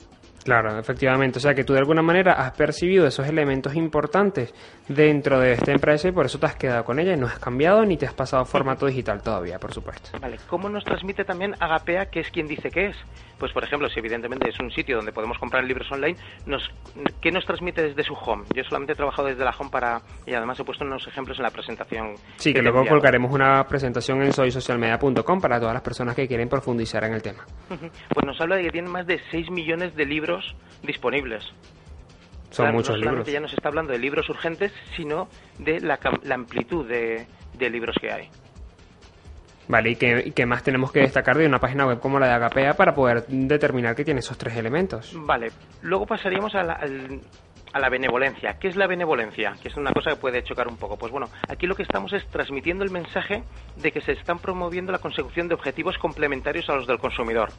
[0.44, 1.38] Claro, efectivamente.
[1.38, 4.52] O sea que tú de alguna manera has percibido esos elementos importantes
[4.88, 7.38] dentro de esta empresa y por eso te has quedado con ella y no has
[7.38, 10.10] cambiado ni te has pasado a formato digital todavía, por supuesto.
[10.20, 12.96] Vale, ¿cómo nos transmite también Agapea que es quien dice que es?
[13.38, 16.62] Pues, por ejemplo, si evidentemente es un sitio donde podemos comprar libros online, nos,
[17.20, 18.44] ¿qué nos transmite desde su home?
[18.54, 20.00] Yo solamente he trabajado desde la home para...
[20.24, 22.14] y además he puesto unos ejemplos en la presentación.
[22.36, 22.98] Sí, que he luego enviado.
[22.98, 27.44] colgaremos una presentación en soysocialmedia.com para todas las personas que quieren profundizar en el tema.
[27.68, 30.31] Pues nos habla de que tienen más de 6 millones de libros
[30.82, 31.44] disponibles.
[32.50, 33.10] Son Claro, muchos no libros.
[33.10, 37.70] solamente ya nos está hablando de libros urgentes, sino de la, la amplitud de, de
[37.70, 38.28] libros que hay.
[39.68, 42.26] Vale, ¿y qué, y qué más tenemos que destacar de una página web como la
[42.26, 45.12] de Agapea para poder determinar que tiene esos tres elementos?
[45.14, 45.50] Vale,
[45.82, 47.20] luego pasaríamos a la, al-
[47.72, 48.58] a la benevolencia.
[48.58, 49.54] ¿Qué es la benevolencia?
[49.62, 50.98] Que es una cosa que puede chocar un poco.
[50.98, 53.44] Pues bueno, aquí lo que estamos es transmitiendo el mensaje
[53.76, 57.50] de que se están promoviendo la consecución de objetivos complementarios a los del consumidor.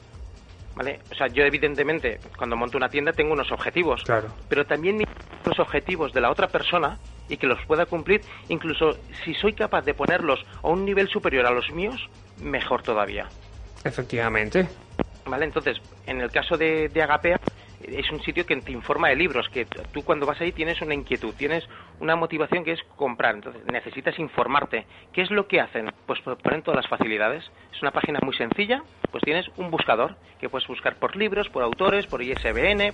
[0.75, 0.99] ¿Vale?
[1.12, 4.29] O sea, yo evidentemente cuando monto una tienda tengo unos objetivos, Claro.
[4.49, 5.03] pero también
[5.45, 6.97] los objetivos de la otra persona
[7.29, 11.45] y que los pueda cumplir, incluso si soy capaz de ponerlos a un nivel superior
[11.45, 12.09] a los míos,
[12.41, 13.27] mejor todavía.
[13.83, 14.67] Efectivamente.
[15.25, 15.45] ¿Vale?
[15.45, 17.39] Entonces, en el caso de, de Agapea,
[17.88, 20.93] es un sitio que te informa de libros, que tú cuando vas ahí tienes una
[20.93, 21.67] inquietud, tienes
[22.00, 24.86] una motivación que es comprar, entonces necesitas informarte.
[25.12, 25.91] ¿Qué es lo que hacen?
[26.06, 27.43] Pues ponen todas las facilidades.
[27.74, 31.63] Es una página muy sencilla, pues tienes un buscador, que puedes buscar por libros, por
[31.63, 32.93] autores, por ISBN,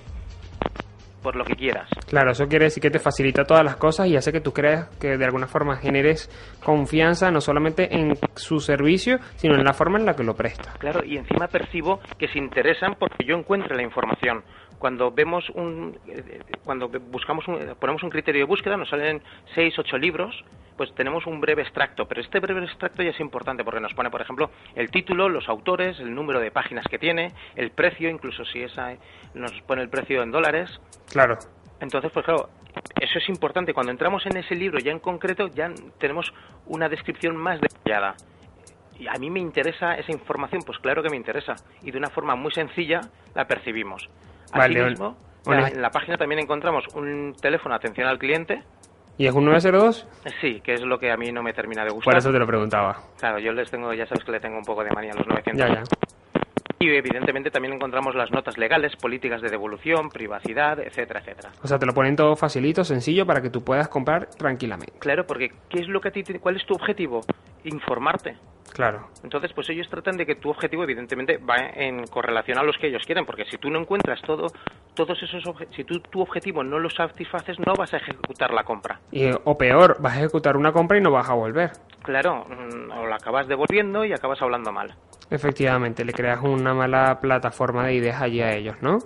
[1.22, 1.90] por lo que quieras.
[2.08, 4.90] Claro, eso quiere decir que te facilita todas las cosas y hace que tú creas
[5.00, 6.30] que de alguna forma generes
[6.64, 10.74] confianza no solamente en su servicio, sino en la forma en la que lo presta.
[10.80, 14.44] Claro, y encima percibo que se interesan porque yo encuentre la información.
[14.80, 19.22] Cuando vemos un, eh, cuando buscamos un, ponemos un criterio de búsqueda, nos salen
[19.54, 20.44] seis, ocho libros,
[20.78, 22.08] pues tenemos un breve extracto.
[22.08, 25.50] Pero este breve extracto ya es importante porque nos pone, por ejemplo, el título, los
[25.50, 28.96] autores, el número de páginas que tiene, el precio, incluso si esa
[29.34, 30.80] nos pone el precio en dólares.
[31.12, 31.38] Claro.
[31.82, 32.50] Entonces, pues claro,
[33.02, 33.74] eso es importante.
[33.74, 36.34] Cuando entramos en ese libro ya en concreto, ya tenemos
[36.66, 38.16] una descripción más detallada.
[38.98, 41.56] Y a mí me interesa esa información, pues claro que me interesa.
[41.84, 43.02] Y de una forma muy sencilla
[43.34, 44.10] la percibimos.
[44.58, 44.74] Vale,
[45.46, 48.64] un- en la página también encontramos un teléfono atención al cliente.
[49.18, 50.08] ¿Y es un 902?
[50.40, 52.14] Sí, que es lo que a mí no me termina de gustar.
[52.14, 52.98] Por eso te lo preguntaba.
[53.20, 55.28] Claro, yo les tengo, ya sabes que le tengo un poco de manía a los
[55.28, 55.68] 900.
[55.68, 55.84] Ya, ya.
[56.82, 61.50] Y evidentemente también encontramos las notas legales, políticas de devolución, privacidad, etcétera, etcétera.
[61.62, 64.94] O sea, te lo ponen todo facilito, sencillo, para que tú puedas comprar tranquilamente.
[65.00, 67.20] Claro, porque ¿qué es lo que a ti te- cuál es tu objetivo?
[67.66, 68.38] Informarte.
[68.74, 69.10] Claro.
[69.24, 72.88] Entonces, pues ellos tratan de que tu objetivo, evidentemente, va en correlación a los que
[72.88, 74.48] ellos quieren, porque si tú no encuentras todo,
[74.94, 75.44] todos esos
[75.76, 79.02] si tú tu objetivo no lo satisfaces, no vas a ejecutar la compra.
[79.12, 81.72] Y, o peor, vas a ejecutar una compra y no vas a volver.
[82.04, 84.94] Claro, mm, o la acabas devolviendo y acabas hablando mal.
[85.32, 88.98] Efectivamente, le creas una mala plataforma de ideas allí a ellos, ¿no?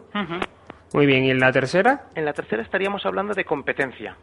[0.94, 2.06] Muy bien, ¿y en la tercera?
[2.16, 4.16] En la tercera estaríamos hablando de competencia.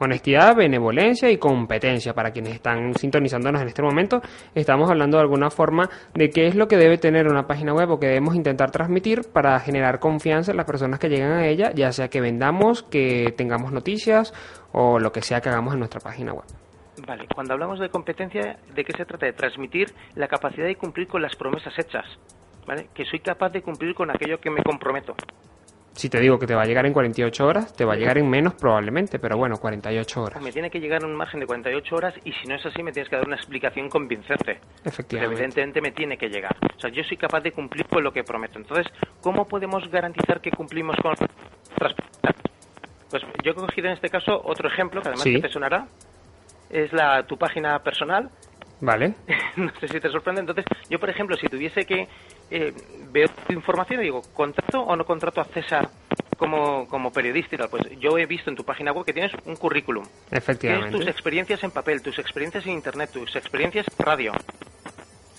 [0.00, 2.14] Honestidad, benevolencia y competencia.
[2.14, 4.20] Para quienes están sintonizándonos en este momento,
[4.54, 7.90] estamos hablando de alguna forma de qué es lo que debe tener una página web
[7.90, 11.72] o que debemos intentar transmitir para generar confianza en las personas que llegan a ella,
[11.74, 14.32] ya sea que vendamos, que tengamos noticias
[14.72, 16.46] o lo que sea que hagamos en nuestra página web.
[17.06, 19.26] Vale, cuando hablamos de competencia, ¿de qué se trata?
[19.26, 22.06] De transmitir la capacidad de cumplir con las promesas hechas.
[22.68, 22.88] ¿Vale?
[22.94, 25.14] Que soy capaz de cumplir con aquello que me comprometo.
[25.94, 28.18] Si te digo que te va a llegar en 48 horas, te va a llegar
[28.18, 30.42] en menos probablemente, pero bueno, 48 horas.
[30.42, 32.82] Me tiene que llegar en un margen de 48 horas y si no es así
[32.82, 34.60] me tienes que dar una explicación convincente.
[34.60, 35.34] Pero Efectivamente.
[35.34, 36.54] evidentemente me tiene que llegar.
[36.76, 38.58] O sea, yo soy capaz de cumplir con lo que prometo.
[38.58, 38.86] Entonces,
[39.22, 41.14] ¿cómo podemos garantizar que cumplimos con?
[43.10, 45.34] Pues yo he cogido en este caso otro ejemplo que además Sí.
[45.36, 45.86] que te sonará.
[46.70, 48.30] Es la tu página personal.
[48.80, 49.14] Vale.
[49.56, 50.42] no sé si te sorprende.
[50.42, 52.06] Entonces, yo, por ejemplo, si tuviese que
[52.50, 52.72] eh,
[53.10, 55.88] veo tu información y digo, ¿contrato o no contrato a César
[56.36, 57.68] como, como periodista y tal?
[57.68, 60.04] Pues yo he visto en tu página web que tienes un currículum.
[60.04, 61.10] Tienes tus Efectivamente.
[61.10, 64.32] experiencias en papel, tus experiencias en internet, tus experiencias en radio.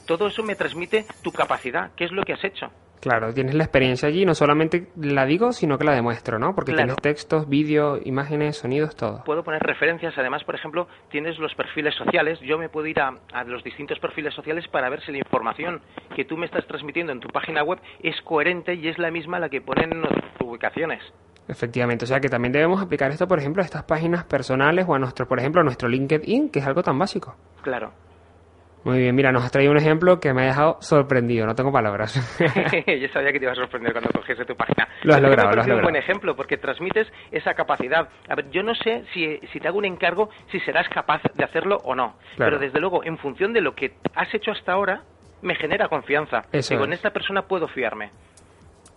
[0.05, 1.91] Todo eso me transmite tu capacidad.
[1.95, 2.71] ¿Qué es lo que has hecho?
[3.01, 6.53] Claro, tienes la experiencia allí, no solamente la digo, sino que la demuestro, ¿no?
[6.53, 6.95] Porque Claro.
[6.95, 9.23] tienes textos, vídeos, imágenes, sonidos, todo.
[9.23, 10.17] Puedo poner referencias.
[10.17, 12.39] Además, por ejemplo, tienes los perfiles sociales.
[12.41, 15.81] Yo me puedo ir a, a los distintos perfiles sociales para ver si la información
[16.15, 19.39] que tú me estás transmitiendo en tu página web es coherente y es la misma
[19.39, 21.01] la que ponen en nuestras ubicaciones.
[21.47, 24.93] Efectivamente, o sea que también debemos aplicar esto, por ejemplo, a estas páginas personales o
[24.93, 27.35] a nuestro, por ejemplo, a nuestro LinkedIn, que es algo tan básico.
[27.63, 27.91] Claro.
[28.83, 31.71] Muy bien, mira, nos has traído un ejemplo que me ha dejado sorprendido, no tengo
[31.71, 32.13] palabras.
[32.39, 34.87] Yo sabía que te iba a sorprender cuando cogiese tu página.
[35.03, 35.83] Lo has logrado, lo has parece un logrado.
[35.83, 38.07] buen ejemplo porque transmites esa capacidad.
[38.29, 41.43] A ver, yo no sé si, si te hago un encargo si serás capaz de
[41.43, 42.15] hacerlo o no.
[42.37, 42.51] Claro.
[42.51, 45.01] Pero desde luego, en función de lo que has hecho hasta ahora,
[45.41, 46.43] me genera confianza.
[46.51, 46.87] Eso Digo, es.
[46.87, 48.11] en esta persona puedo fiarme.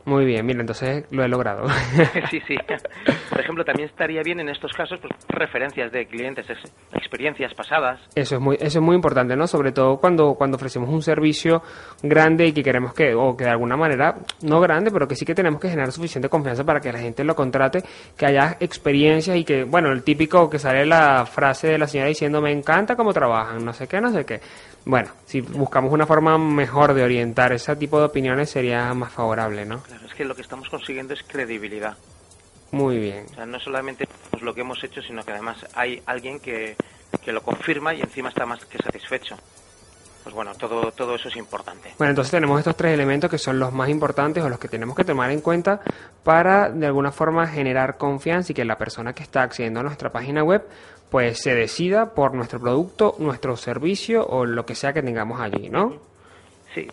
[0.04, 1.68] Muy bien, mira, entonces lo he logrado.
[2.30, 2.56] sí, sí.
[3.30, 8.00] Por ejemplo, también estaría bien en estos casos pues, referencias de clientes, ex- experiencias pasadas.
[8.16, 9.46] Eso es muy, eso es muy importante, ¿no?
[9.46, 11.62] Sobre todo cuando, cuando ofrecemos un servicio
[12.02, 15.24] grande y que queremos que, o que de alguna manera, no grande, pero que sí
[15.24, 17.84] que tenemos que generar suficiente confianza para que la gente lo contrate,
[18.16, 22.08] que haya experiencias y que, bueno, el típico que sale la frase de la señora
[22.08, 24.40] diciendo, me encanta cómo trabajan, no sé qué, no sé qué.
[24.84, 29.64] Bueno, si buscamos una forma mejor de orientar ese tipo de opiniones sería más favorable,
[29.64, 29.80] ¿no?
[30.04, 31.96] Es que lo que estamos consiguiendo es credibilidad.
[32.70, 33.26] Muy bien.
[33.30, 36.76] O sea, no solamente pues, lo que hemos hecho, sino que además hay alguien que,
[37.22, 39.36] que lo confirma y encima está más que satisfecho.
[40.22, 41.94] Pues bueno, todo, todo eso es importante.
[41.98, 44.96] Bueno, entonces tenemos estos tres elementos que son los más importantes o los que tenemos
[44.96, 45.80] que tomar en cuenta
[46.22, 50.12] para de alguna forma generar confianza y que la persona que está accediendo a nuestra
[50.12, 50.62] página web
[51.10, 55.68] pues se decida por nuestro producto, nuestro servicio o lo que sea que tengamos allí,
[55.68, 56.11] ¿no?
[56.74, 56.86] Sí.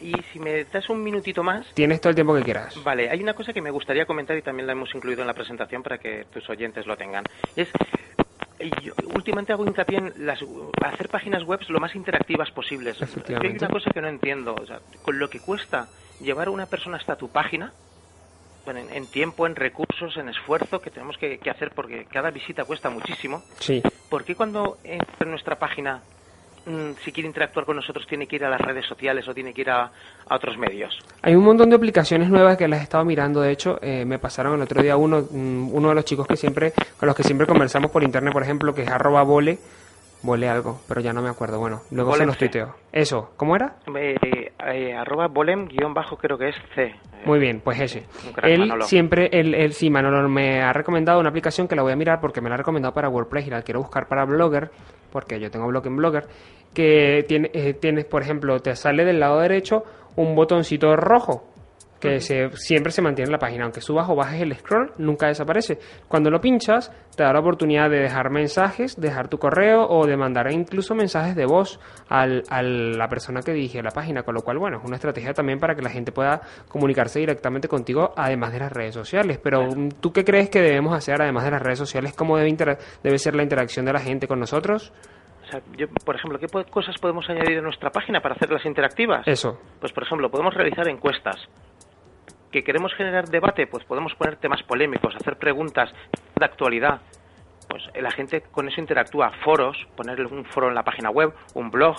[0.00, 2.82] Y si me das un minutito más, Tienes todo el tiempo que quieras.
[2.82, 5.34] Vale, hay una cosa que me gustaría comentar y también la hemos incluido en la
[5.34, 7.24] presentación para que tus oyentes lo tengan.
[7.54, 7.68] Es,
[8.82, 10.38] yo últimamente hago hincapié en las,
[10.84, 12.96] hacer páginas web lo más interactivas posibles.
[13.28, 14.54] Hay una cosa que no entiendo.
[14.54, 15.88] O sea, con lo que cuesta
[16.20, 17.72] llevar a una persona hasta tu página,
[18.64, 22.30] bueno, en, en tiempo, en recursos, en esfuerzo que tenemos que, que hacer porque cada
[22.30, 23.82] visita cuesta muchísimo, Sí.
[24.08, 26.02] ¿por qué cuando entra en nuestra página,
[27.04, 29.60] si quiere interactuar con nosotros, tiene que ir a las redes sociales o tiene que
[29.60, 29.84] ir a,
[30.28, 30.98] a otros medios?
[31.22, 33.40] Hay un montón de aplicaciones nuevas que las he estado mirando.
[33.40, 36.36] De hecho, eh, me pasaron el otro día uno, mm, uno de los chicos que
[36.36, 39.58] siempre, con los que siempre conversamos por internet, por ejemplo, que es arroba vole,
[40.26, 41.58] vole algo, pero ya no me acuerdo.
[41.58, 42.74] Bueno, luego se los tuiteo.
[42.92, 43.76] Eso, ¿cómo era?
[43.96, 44.16] Eh,
[44.66, 46.82] eh, arroba bolem guion bajo creo que es C.
[46.82, 48.04] Eh, Muy bien, pues ese.
[48.42, 48.84] Él Manolo.
[48.84, 52.20] siempre, él, él sí, Manolo me ha recomendado una aplicación que la voy a mirar
[52.20, 54.70] porque me la ha recomendado para WordPress y la quiero buscar para Blogger,
[55.12, 56.26] porque yo tengo blog en Blogger,
[56.74, 59.84] que tiene, eh, tienes, por ejemplo, te sale del lado derecho
[60.16, 61.44] un botoncito rojo
[62.00, 65.28] que se, siempre se mantiene en la página, aunque subas o bajes el scroll, nunca
[65.28, 65.78] desaparece.
[66.08, 70.16] Cuando lo pinchas, te da la oportunidad de dejar mensajes, dejar tu correo o de
[70.16, 74.42] mandar incluso mensajes de voz al, a la persona que dirige la página, con lo
[74.42, 78.52] cual, bueno, es una estrategia también para que la gente pueda comunicarse directamente contigo, además
[78.52, 79.38] de las redes sociales.
[79.42, 79.68] Pero,
[80.00, 82.14] ¿tú qué crees que debemos hacer, además de las redes sociales?
[82.14, 84.92] ¿Cómo debe, debe ser la interacción de la gente con nosotros?
[85.46, 89.26] O sea, yo, por ejemplo, ¿qué cosas podemos añadir a nuestra página para hacerlas interactivas?
[89.28, 89.60] Eso.
[89.80, 91.36] Pues, por ejemplo, podemos realizar encuestas.
[92.56, 93.66] ¿Que queremos generar debate?
[93.66, 95.92] Pues podemos poner temas polémicos, hacer preguntas
[96.34, 97.02] de actualidad.
[97.68, 99.30] Pues la gente con eso interactúa.
[99.44, 101.96] Foros, poner un foro en la página web, un blog.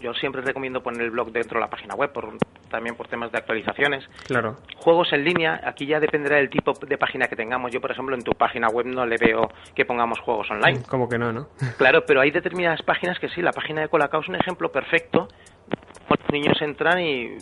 [0.00, 2.38] Yo siempre recomiendo poner el blog dentro de la página web, por,
[2.70, 4.08] también por temas de actualizaciones.
[4.26, 4.56] Claro.
[4.78, 7.70] Juegos en línea, aquí ya dependerá del tipo de página que tengamos.
[7.70, 10.84] Yo, por ejemplo, en tu página web no le veo que pongamos juegos online.
[10.88, 11.48] Como que no, ¿no?
[11.76, 13.42] Claro, pero hay determinadas páginas que sí.
[13.42, 15.28] La página de Colacao es un ejemplo perfecto.
[16.08, 17.36] Los niños entran y,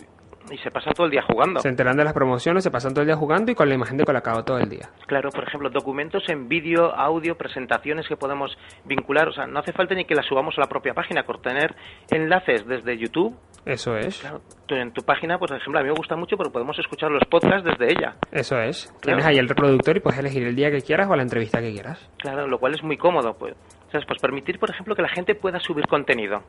[0.51, 1.59] y se pasan todo el día jugando.
[1.59, 3.97] Se enteran de las promociones, se pasan todo el día jugando y con la imagen
[3.97, 4.89] de Colacao todo el día.
[5.07, 9.27] Claro, por ejemplo, documentos en vídeo, audio, presentaciones que podemos vincular.
[9.29, 11.23] O sea, no hace falta ni que las subamos a la propia página.
[11.23, 11.75] Por tener
[12.11, 13.35] enlaces desde YouTube,
[13.65, 14.19] Eso es.
[14.19, 16.77] claro, tú en tu página, pues, por ejemplo, a mí me gusta mucho porque podemos
[16.79, 18.15] escuchar los podcasts desde ella.
[18.31, 18.93] Eso es.
[19.01, 21.71] Tienes ahí el reproductor y puedes elegir el día que quieras o la entrevista que
[21.71, 22.09] quieras.
[22.17, 23.55] Claro, lo cual es muy cómodo, pues.
[23.91, 24.05] ¿Sabes?
[24.05, 26.43] Pues permitir, por ejemplo, que la gente pueda subir contenido.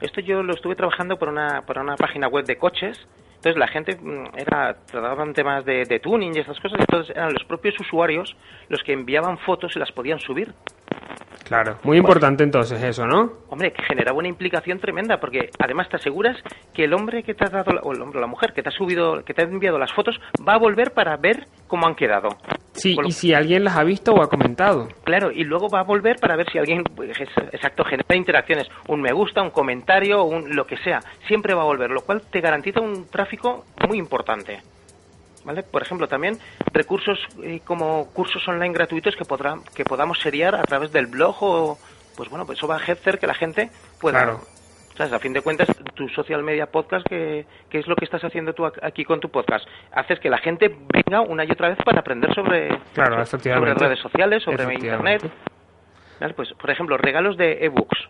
[0.00, 2.98] Esto yo lo estuve trabajando por una, por una página web de coches.
[3.42, 6.78] Entonces la gente mm, era trataban temas de, de tuning y estas cosas.
[6.78, 8.36] Y entonces eran los propios usuarios
[8.68, 10.54] los que enviaban fotos y las podían subir.
[11.44, 11.76] Claro.
[11.82, 13.32] Muy importante entonces eso, ¿no?
[13.48, 16.36] Hombre, que generaba una implicación tremenda porque además te aseguras
[16.72, 18.68] que el hombre que te ha dado, o el hombre o la mujer que te
[18.68, 21.96] ha subido, que te ha enviado las fotos, va a volver para ver cómo han
[21.96, 22.28] quedado.
[22.74, 24.88] Sí, y si alguien las ha visto o ha comentado.
[25.04, 28.66] Claro, y luego va a volver para ver si alguien, pues, es- exacto, genera interacciones,
[28.88, 32.22] un me gusta, un comentario, un lo que sea, siempre va a volver, lo cual
[32.22, 34.60] te garantiza un tráfico muy importante.
[35.44, 35.64] ¿Vale?
[35.64, 36.38] Por ejemplo, también
[36.72, 41.36] recursos eh, como cursos online gratuitos que, podrá, que podamos seriar a través del blog
[41.42, 41.78] o,
[42.16, 43.68] pues bueno, pues eso va a hacer que la gente
[44.00, 44.22] pueda...
[44.22, 44.40] Claro.
[44.96, 45.12] ¿Sabes?
[45.12, 48.66] A fin de cuentas, tu social media podcast, que es lo que estás haciendo tú
[48.66, 52.34] aquí con tu podcast, haces que la gente venga una y otra vez para aprender
[52.34, 55.30] sobre, Claro, sobre redes sociales, sobre internet.
[56.36, 58.08] Pues, por ejemplo, regalos de ebooks.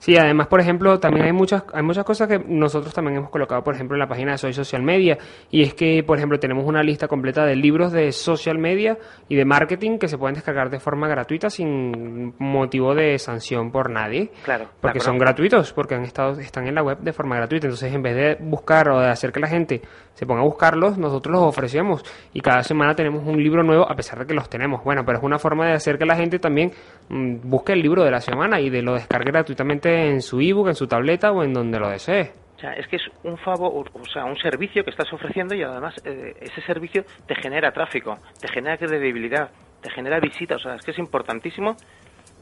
[0.00, 3.62] Sí, además, por ejemplo, también hay muchas, hay muchas cosas que nosotros también hemos colocado,
[3.62, 5.18] por ejemplo, en la página de Soy Social Media.
[5.50, 8.96] Y es que, por ejemplo, tenemos una lista completa de libros de social media
[9.28, 13.90] y de marketing que se pueden descargar de forma gratuita sin motivo de sanción por
[13.90, 14.30] nadie.
[14.42, 14.70] Claro.
[14.80, 17.66] Porque son gratuitos, porque han estado, están en la web de forma gratuita.
[17.66, 19.82] Entonces, en vez de buscar o de hacer que la gente
[20.14, 22.02] se ponga a buscarlos, nosotros los ofrecemos.
[22.32, 24.82] Y cada semana tenemos un libro nuevo, a pesar de que los tenemos.
[24.82, 26.72] Bueno, pero es una forma de hacer que la gente también
[27.10, 30.68] mm, busque el libro de la semana y de lo descargue gratuitamente en su ebook,
[30.68, 32.32] en su tableta o en donde lo desee.
[32.56, 35.62] O sea, es que es un favor, o sea, un servicio que estás ofreciendo y
[35.62, 40.58] además eh, ese servicio te genera tráfico, te genera credibilidad, te genera visitas.
[40.60, 41.74] O sea, es que es importantísimo.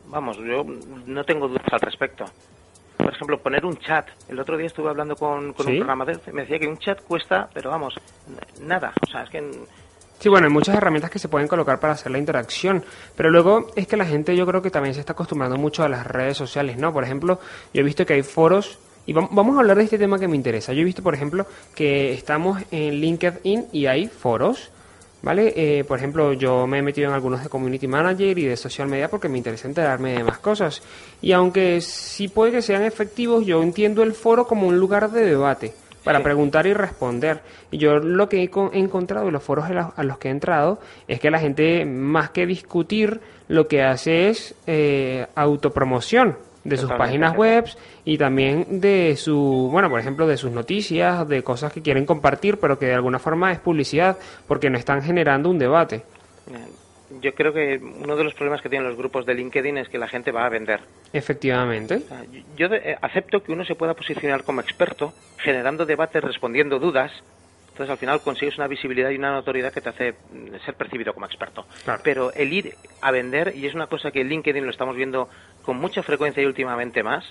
[0.06, 0.64] Vamos, yo
[1.06, 2.24] no tengo dudas al respecto.
[2.96, 4.08] Por ejemplo, poner un chat.
[4.28, 5.72] El otro día estuve hablando con, con ¿Sí?
[5.72, 7.94] un programador me decía que un chat cuesta, pero vamos,
[8.60, 8.92] nada.
[9.06, 9.38] O sea, es que
[10.18, 12.84] Sí, bueno, hay muchas herramientas que se pueden colocar para hacer la interacción,
[13.16, 15.88] pero luego es que la gente yo creo que también se está acostumbrando mucho a
[15.88, 16.92] las redes sociales, ¿no?
[16.92, 17.38] Por ejemplo,
[17.72, 20.26] yo he visto que hay foros, y vam- vamos a hablar de este tema que
[20.26, 20.72] me interesa.
[20.72, 24.70] Yo he visto, por ejemplo, que estamos en LinkedIn y hay foros,
[25.22, 25.52] ¿vale?
[25.54, 28.88] Eh, por ejemplo, yo me he metido en algunos de Community Manager y de Social
[28.88, 30.82] Media porque me interesa enterarme de más cosas.
[31.22, 35.24] Y aunque sí puede que sean efectivos, yo entiendo el foro como un lugar de
[35.24, 35.74] debate
[36.08, 36.24] para Sí.
[36.24, 37.40] preguntar y responder.
[37.70, 40.30] Y yo lo que he, con- he encontrado en los foros a los, que he
[40.30, 46.76] entrado es que la gente, más que discutir, lo que hace es eh, autopromoción de
[46.76, 47.64] sus páginas web
[48.04, 52.58] y también de su, bueno, por ejemplo, de sus noticias, de cosas que quieren compartir,
[52.58, 56.02] pero que de alguna forma es publicidad, porque no están generando un debate.
[57.20, 59.98] Yo creo que uno de los problemas que tienen los grupos de LinkedIn es que
[59.98, 60.80] la gente va a vender.
[61.12, 62.02] Efectivamente.
[62.56, 67.12] Yo eh, acepto que uno se pueda posicionar como experto, generando debates, respondiendo dudas.
[67.70, 71.14] Entonces, al final consigues una visibilidad y una notoriedad que te hace mm, ser percibido
[71.14, 71.64] como experto.
[71.84, 72.00] Claro.
[72.04, 75.28] Pero el ir a vender, y es una cosa que en LinkedIn lo estamos viendo
[75.62, 77.24] con mucha frecuencia y últimamente más,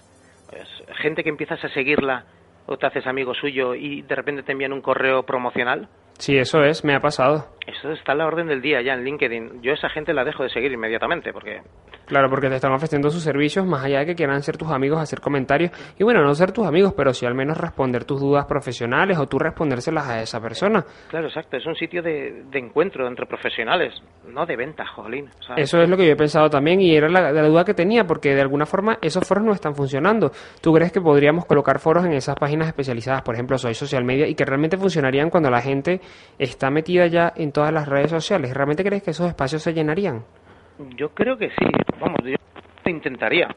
[0.49, 0.67] pues,
[1.01, 2.25] gente que empiezas a seguirla
[2.65, 5.87] o te haces amigo suyo y de repente te envían un correo promocional,
[6.19, 7.45] Sí, eso es, me ha pasado.
[7.67, 9.61] Eso está a la orden del día ya en LinkedIn.
[9.61, 11.61] Yo a esa gente la dejo de seguir inmediatamente porque
[12.07, 15.01] Claro, porque te están ofreciendo sus servicios más allá de que quieran ser tus amigos,
[15.01, 15.71] hacer comentarios.
[15.99, 19.27] Y bueno, no ser tus amigos, pero sí al menos responder tus dudas profesionales o
[19.27, 20.85] tú respondérselas a esa persona.
[21.09, 21.57] Claro, exacto.
[21.57, 23.93] Es un sitio de, de encuentro entre profesionales,
[24.25, 25.29] no de venta, jolín.
[25.57, 28.05] Eso es lo que yo he pensado también y era la, la duda que tenía,
[28.05, 30.31] porque de alguna forma esos foros no están funcionando.
[30.61, 34.27] ¿Tú crees que podríamos colocar foros en esas páginas especializadas, por ejemplo, Soy Social Media,
[34.29, 35.99] y que realmente funcionarían cuando la gente
[36.39, 38.53] está metida ya en todas las redes sociales?
[38.53, 40.23] ¿Realmente crees que esos espacios se llenarían?
[40.95, 41.65] Yo creo que sí.
[41.99, 42.35] Vamos, yo
[42.85, 43.47] intentaría.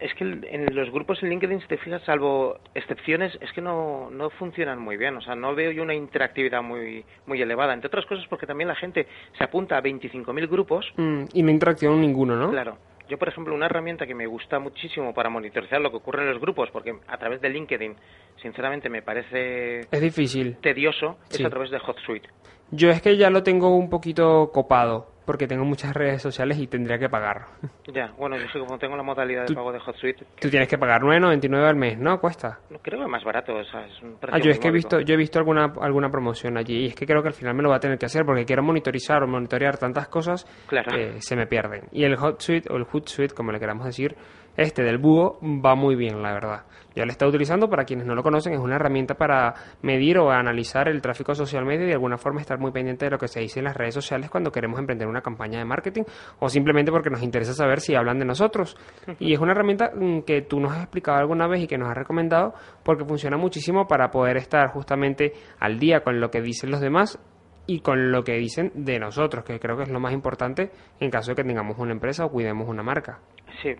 [0.00, 4.10] Es que en los grupos en LinkedIn, si te fijas, salvo excepciones, es que no,
[4.10, 5.16] no funcionan muy bien.
[5.16, 7.72] O sea, no veo yo una interactividad muy, muy elevada.
[7.72, 10.84] Entre otras cosas porque también la gente se apunta a 25.000 grupos.
[10.96, 12.50] Mm, y no interacción ninguno, ¿no?
[12.50, 12.78] Claro.
[13.08, 16.30] Yo, por ejemplo, una herramienta que me gusta muchísimo para monitorizar lo que ocurre en
[16.32, 17.94] los grupos, porque a través de LinkedIn,
[18.42, 20.56] sinceramente, me parece Es difícil.
[20.60, 21.42] tedioso, Sí.
[21.42, 22.28] es a través de HotSuite.
[22.70, 26.66] Yo es que ya lo tengo un poquito copado, porque tengo muchas redes sociales y
[26.66, 27.46] tendría que pagar.
[27.90, 30.76] Ya, bueno, yo sé como tengo la modalidad de pago de HotSuite, Tú tienes que
[30.76, 32.20] pagar 9.99 al mes, ¿no?
[32.20, 32.58] Cuesta.
[32.68, 34.68] no creo que es más barato, o sea, es un precio Ah, yo es que
[34.68, 37.34] he visto, yo he visto alguna, alguna promoción allí y es que creo que al
[37.34, 40.44] final me lo va a tener que hacer porque quiero monitorizar o monitorear tantas cosas
[40.66, 40.92] Claro.
[40.94, 41.84] que se me pierden.
[41.92, 44.14] Y el Hot Suite o el Hootsuite, como le queramos decir,
[44.58, 46.64] este del búho va muy bien, la verdad.
[46.96, 50.32] Yo lo está utilizando, para quienes no lo conocen, es una herramienta para medir o
[50.32, 53.28] analizar el tráfico social media y de alguna forma estar muy pendiente de lo que
[53.28, 56.02] se dice en las redes sociales cuando queremos emprender una campaña de marketing
[56.40, 58.76] o simplemente porque nos interesa saber si hablan de nosotros.
[59.20, 61.88] Y es una herramienta mm, que tú nos has explicado alguna vez y que nos
[61.88, 66.70] has recomendado porque funciona muchísimo para poder estar justamente al día con lo que dicen
[66.70, 67.20] los demás
[67.68, 71.10] y con lo que dicen de nosotros, que creo que es lo más importante en
[71.10, 73.20] caso de que tengamos una empresa o cuidemos una marca.
[73.62, 73.74] Sí,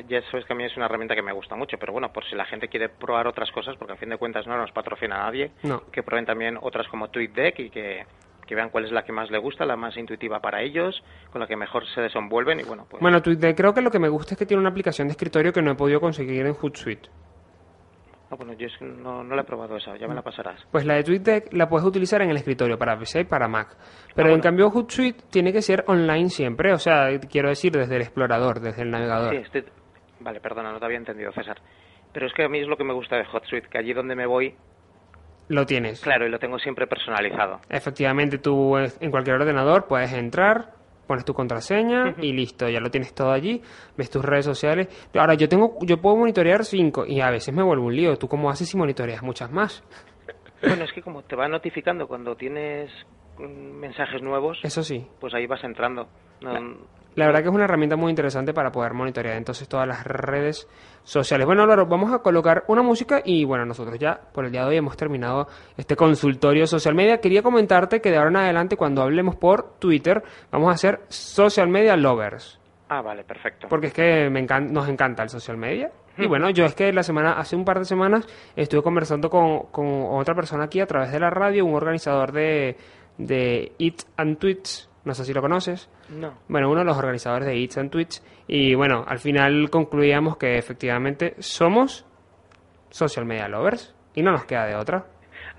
[0.00, 2.24] ya, sabes que a mí es una herramienta que me gusta mucho, pero bueno, por
[2.24, 5.18] si la gente quiere probar otras cosas, porque a fin de cuentas no nos patrocina
[5.18, 5.82] nadie, No.
[5.90, 8.06] que prueben también otras como TweetDeck y que,
[8.46, 11.40] que vean cuál es la que más le gusta, la más intuitiva para ellos, con
[11.40, 14.08] la que mejor se desenvuelven y bueno, pues Bueno, TweetDeck creo que lo que me
[14.08, 17.08] gusta es que tiene una aplicación de escritorio que no he podido conseguir en Hootsuite.
[18.30, 20.58] Ah, bueno, yo no, no la he probado esa, ya me la pasarás.
[20.72, 23.76] Pues la de TweetDeck la puedes utilizar en el escritorio para PC y para Mac.
[24.14, 24.42] Pero Ah, en bueno.
[24.42, 28.82] cambio Hootsuite tiene que ser online siempre, o sea, quiero decir desde el explorador, desde
[28.82, 29.32] el navegador.
[29.34, 29.64] Sí, estoy...
[30.22, 31.60] Vale, perdona, no te había entendido, César.
[32.12, 34.14] Pero es que a mí es lo que me gusta de HotSuite, que allí donde
[34.14, 34.54] me voy,
[35.48, 36.00] Lo tienes.
[36.00, 37.60] claro, y lo tengo siempre personalizado.
[37.68, 40.72] Efectivamente, tú eh, en cualquier ordenador puedes entrar,
[41.06, 43.60] pones tu contraseña y listo, ya lo tienes todo allí,
[43.96, 44.88] ves tus redes sociales.
[45.14, 48.16] Ahora, yo tengo, yo puedo monitorear cinco y a veces me vuelvo un lío.
[48.16, 49.82] ¿Tú cómo haces si monitoreas muchas más?
[50.62, 52.90] Bueno, es que como te va notificando cuando tienes
[53.38, 53.42] mm,
[53.80, 55.04] mensajes nuevos, Eso sí.
[55.20, 56.06] pues ahí vas entrando.
[56.40, 56.52] No,
[57.14, 60.66] La verdad que es una herramienta muy interesante para poder monitorear entonces todas las redes
[61.02, 61.46] sociales.
[61.46, 64.68] Bueno, Álvaro, vamos a colocar una música y bueno, nosotros ya por el día de
[64.68, 65.46] hoy hemos terminado
[65.76, 67.18] este consultorio social media.
[67.20, 71.68] Quería comentarte que de ahora en adelante cuando hablemos por Twitter vamos a hacer social
[71.68, 72.58] media lovers.
[72.88, 73.68] Ah, vale, perfecto.
[73.68, 75.90] Porque es que me encan- nos encanta el social media.
[76.18, 79.60] Y bueno, yo es que la semana, hace un par de semanas, estuve conversando con,
[79.70, 82.76] con otra persona aquí a través de la radio, un organizador de,
[83.16, 85.88] de Eat and Tweets, no sé si lo conoces.
[86.12, 86.34] No.
[86.48, 88.24] Bueno, uno de los organizadores de Eats and Tweets.
[88.46, 92.06] Y bueno, al final concluíamos que efectivamente somos
[92.90, 93.94] social media lovers.
[94.14, 95.06] Y no nos queda de otra.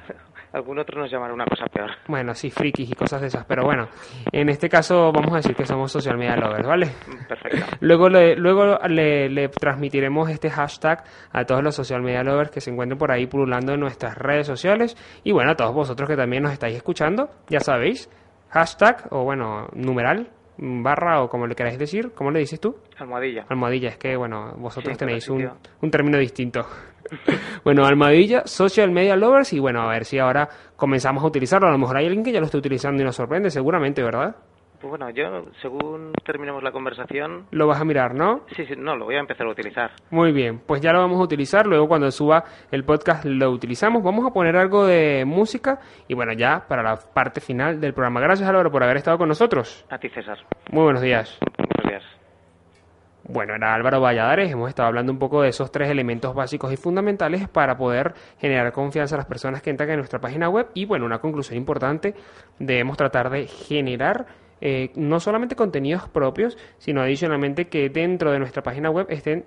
[0.54, 1.89] Algún otro nos llamará una cosa peor.
[2.08, 3.43] Bueno, sí, frikis y cosas de esas.
[3.45, 3.88] Pero bueno,
[4.32, 6.91] en este caso vamos a decir que somos social media lovers, ¿vale?
[7.28, 7.66] Perfecto.
[7.80, 12.62] Luego, le, luego le, le transmitiremos este hashtag a todos los social media lovers que
[12.62, 14.95] se encuentren por ahí pululando en nuestras redes sociales.
[15.24, 18.08] Y bueno, a todos vosotros que también nos estáis escuchando, ya sabéis,
[18.49, 22.12] hashtag o bueno, numeral, barra o como le queráis decir.
[22.14, 22.76] ¿Cómo le dices tú?
[22.97, 23.45] Almohadilla.
[23.49, 25.49] Almohadilla, es que bueno, vosotros Sí, tenéis un,
[25.82, 26.66] un término distinto.
[27.64, 31.68] bueno, almohadilla, social media lovers y bueno, a ver si ahora comenzamos a utilizarlo.
[31.68, 34.36] A lo mejor hay alguien que ya lo esté utilizando y nos sorprende, seguramente, ¿verdad?
[34.84, 38.41] Pues bueno, yo, según terminemos la conversación, Lo vas a mirar, ¿no?
[38.53, 39.91] sí, sí, no, lo voy a empezar a utilizar.
[40.09, 41.65] Muy bien, pues ya lo vamos a utilizar.
[41.65, 44.03] Luego cuando suba el podcast lo utilizamos.
[44.03, 45.79] Vamos a poner algo de música
[46.09, 48.19] y bueno, ya para la parte final del programa.
[48.19, 49.86] Gracias Álvaro por haber estado con nosotros.
[49.89, 50.39] A ti, César.
[50.69, 51.39] Muy buenos días.
[51.39, 52.03] Buenos días.
[53.25, 54.51] Bueno, era Álvaro Valladares.
[54.51, 58.73] Hemos estado hablando un poco de esos tres elementos básicos y fundamentales para poder generar
[58.73, 60.67] confianza a las personas que entran en nuestra página web.
[60.73, 62.15] Y bueno, una conclusión importante,
[62.59, 68.64] debemos tratar de generar eh, no solamente contenidos propios, sino adicionalmente que dentro de nuestra
[68.64, 69.43] página web estén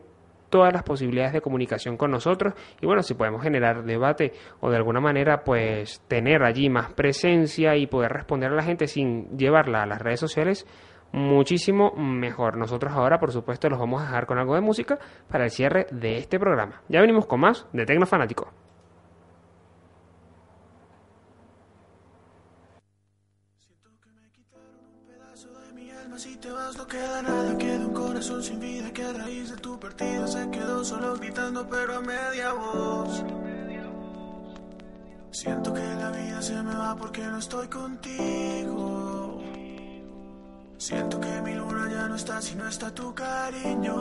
[0.51, 2.53] todas las posibilidades de comunicación con nosotros
[2.83, 7.77] y bueno, si podemos generar debate o de alguna manera pues tener allí más presencia
[7.77, 10.67] y poder responder a la gente sin llevarla a las redes sociales,
[11.13, 12.59] muchísimo mejor.
[12.59, 14.99] Nosotros ahora, por supuesto, los vamos a dejar con algo de música
[15.31, 16.83] para el cierre de este programa.
[16.91, 18.53] Ya venimos con más de Tecno Fanático.
[26.19, 27.59] Si te vas no queda nada.
[27.59, 31.69] Queda un corazón sin vida que a raíz de tu partida se quedó solo gritando
[31.69, 33.25] pero a media voz.
[35.31, 39.43] Siento que la vida se me va porque no estoy contigo.
[40.79, 43.97] Siento que mi luna ya no está si no está tu cariño.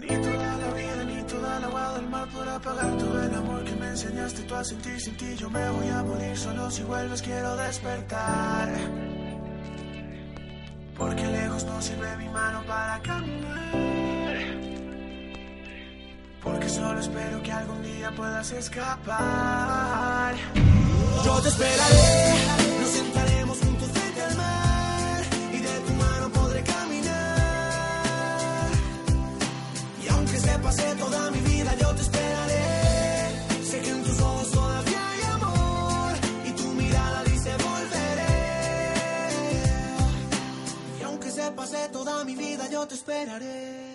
[0.00, 3.64] Ni toda la vida ni toda el agua del mar podrá apagar todo el amor
[3.64, 5.00] que me enseñaste tú a sentir.
[5.00, 9.17] Sin ti yo me voy a morir solo si vuelves quiero despertar
[10.98, 13.98] porque lejos no sirve mi mano para caminar
[16.42, 20.34] porque solo espero que algún día puedas escapar.
[21.24, 22.67] Yo te esperaré
[42.28, 43.87] mi vida, yo te esperaré.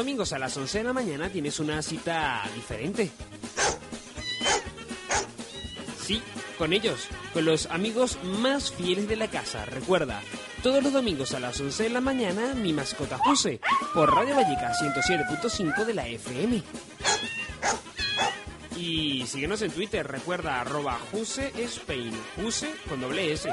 [0.00, 3.10] Domingos a las 11 de la mañana tienes una cita diferente.
[6.02, 6.22] Sí,
[6.56, 9.66] con ellos, con los amigos más fieles de la casa.
[9.66, 10.22] Recuerda,
[10.62, 13.60] todos los domingos a las 11 de la mañana, mi mascota Juse,
[13.92, 16.62] por Radio Valleca 107.5 de la FM.
[18.78, 23.50] Y síguenos en Twitter, recuerda arroba Juse Spain, Juse con doble S.